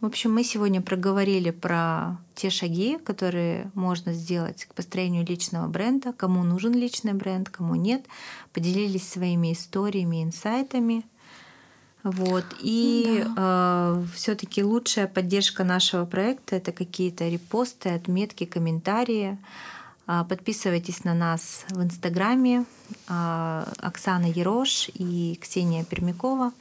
[0.00, 6.12] в общем, мы сегодня проговорили про те шаги, которые можно сделать к построению личного бренда,
[6.12, 8.04] кому нужен личный бренд, кому нет.
[8.52, 11.04] Поделились своими историями, инсайтами.
[12.02, 12.44] Вот.
[12.60, 13.96] И да.
[13.96, 19.38] э, все-таки лучшая поддержка нашего проекта это какие-то репосты, отметки, комментарии.
[20.06, 22.64] Э, подписывайтесь на нас в Инстаграме
[23.08, 26.52] э, Оксана Ерош и Ксения Пермякова.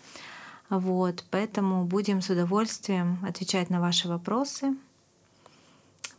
[0.70, 4.76] Вот, поэтому будем с удовольствием отвечать на ваши вопросы.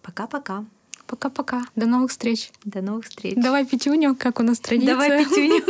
[0.03, 0.65] Пока-пока.
[1.07, 1.65] Пока-пока.
[1.77, 2.51] До новых встреч.
[2.65, 3.35] До новых встреч.
[3.37, 4.95] Давай пятюню, как у нас традиция.
[4.95, 5.65] Давай пятюню.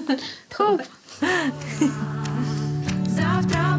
[0.50, 0.82] Хоп.
[3.06, 3.75] Завтра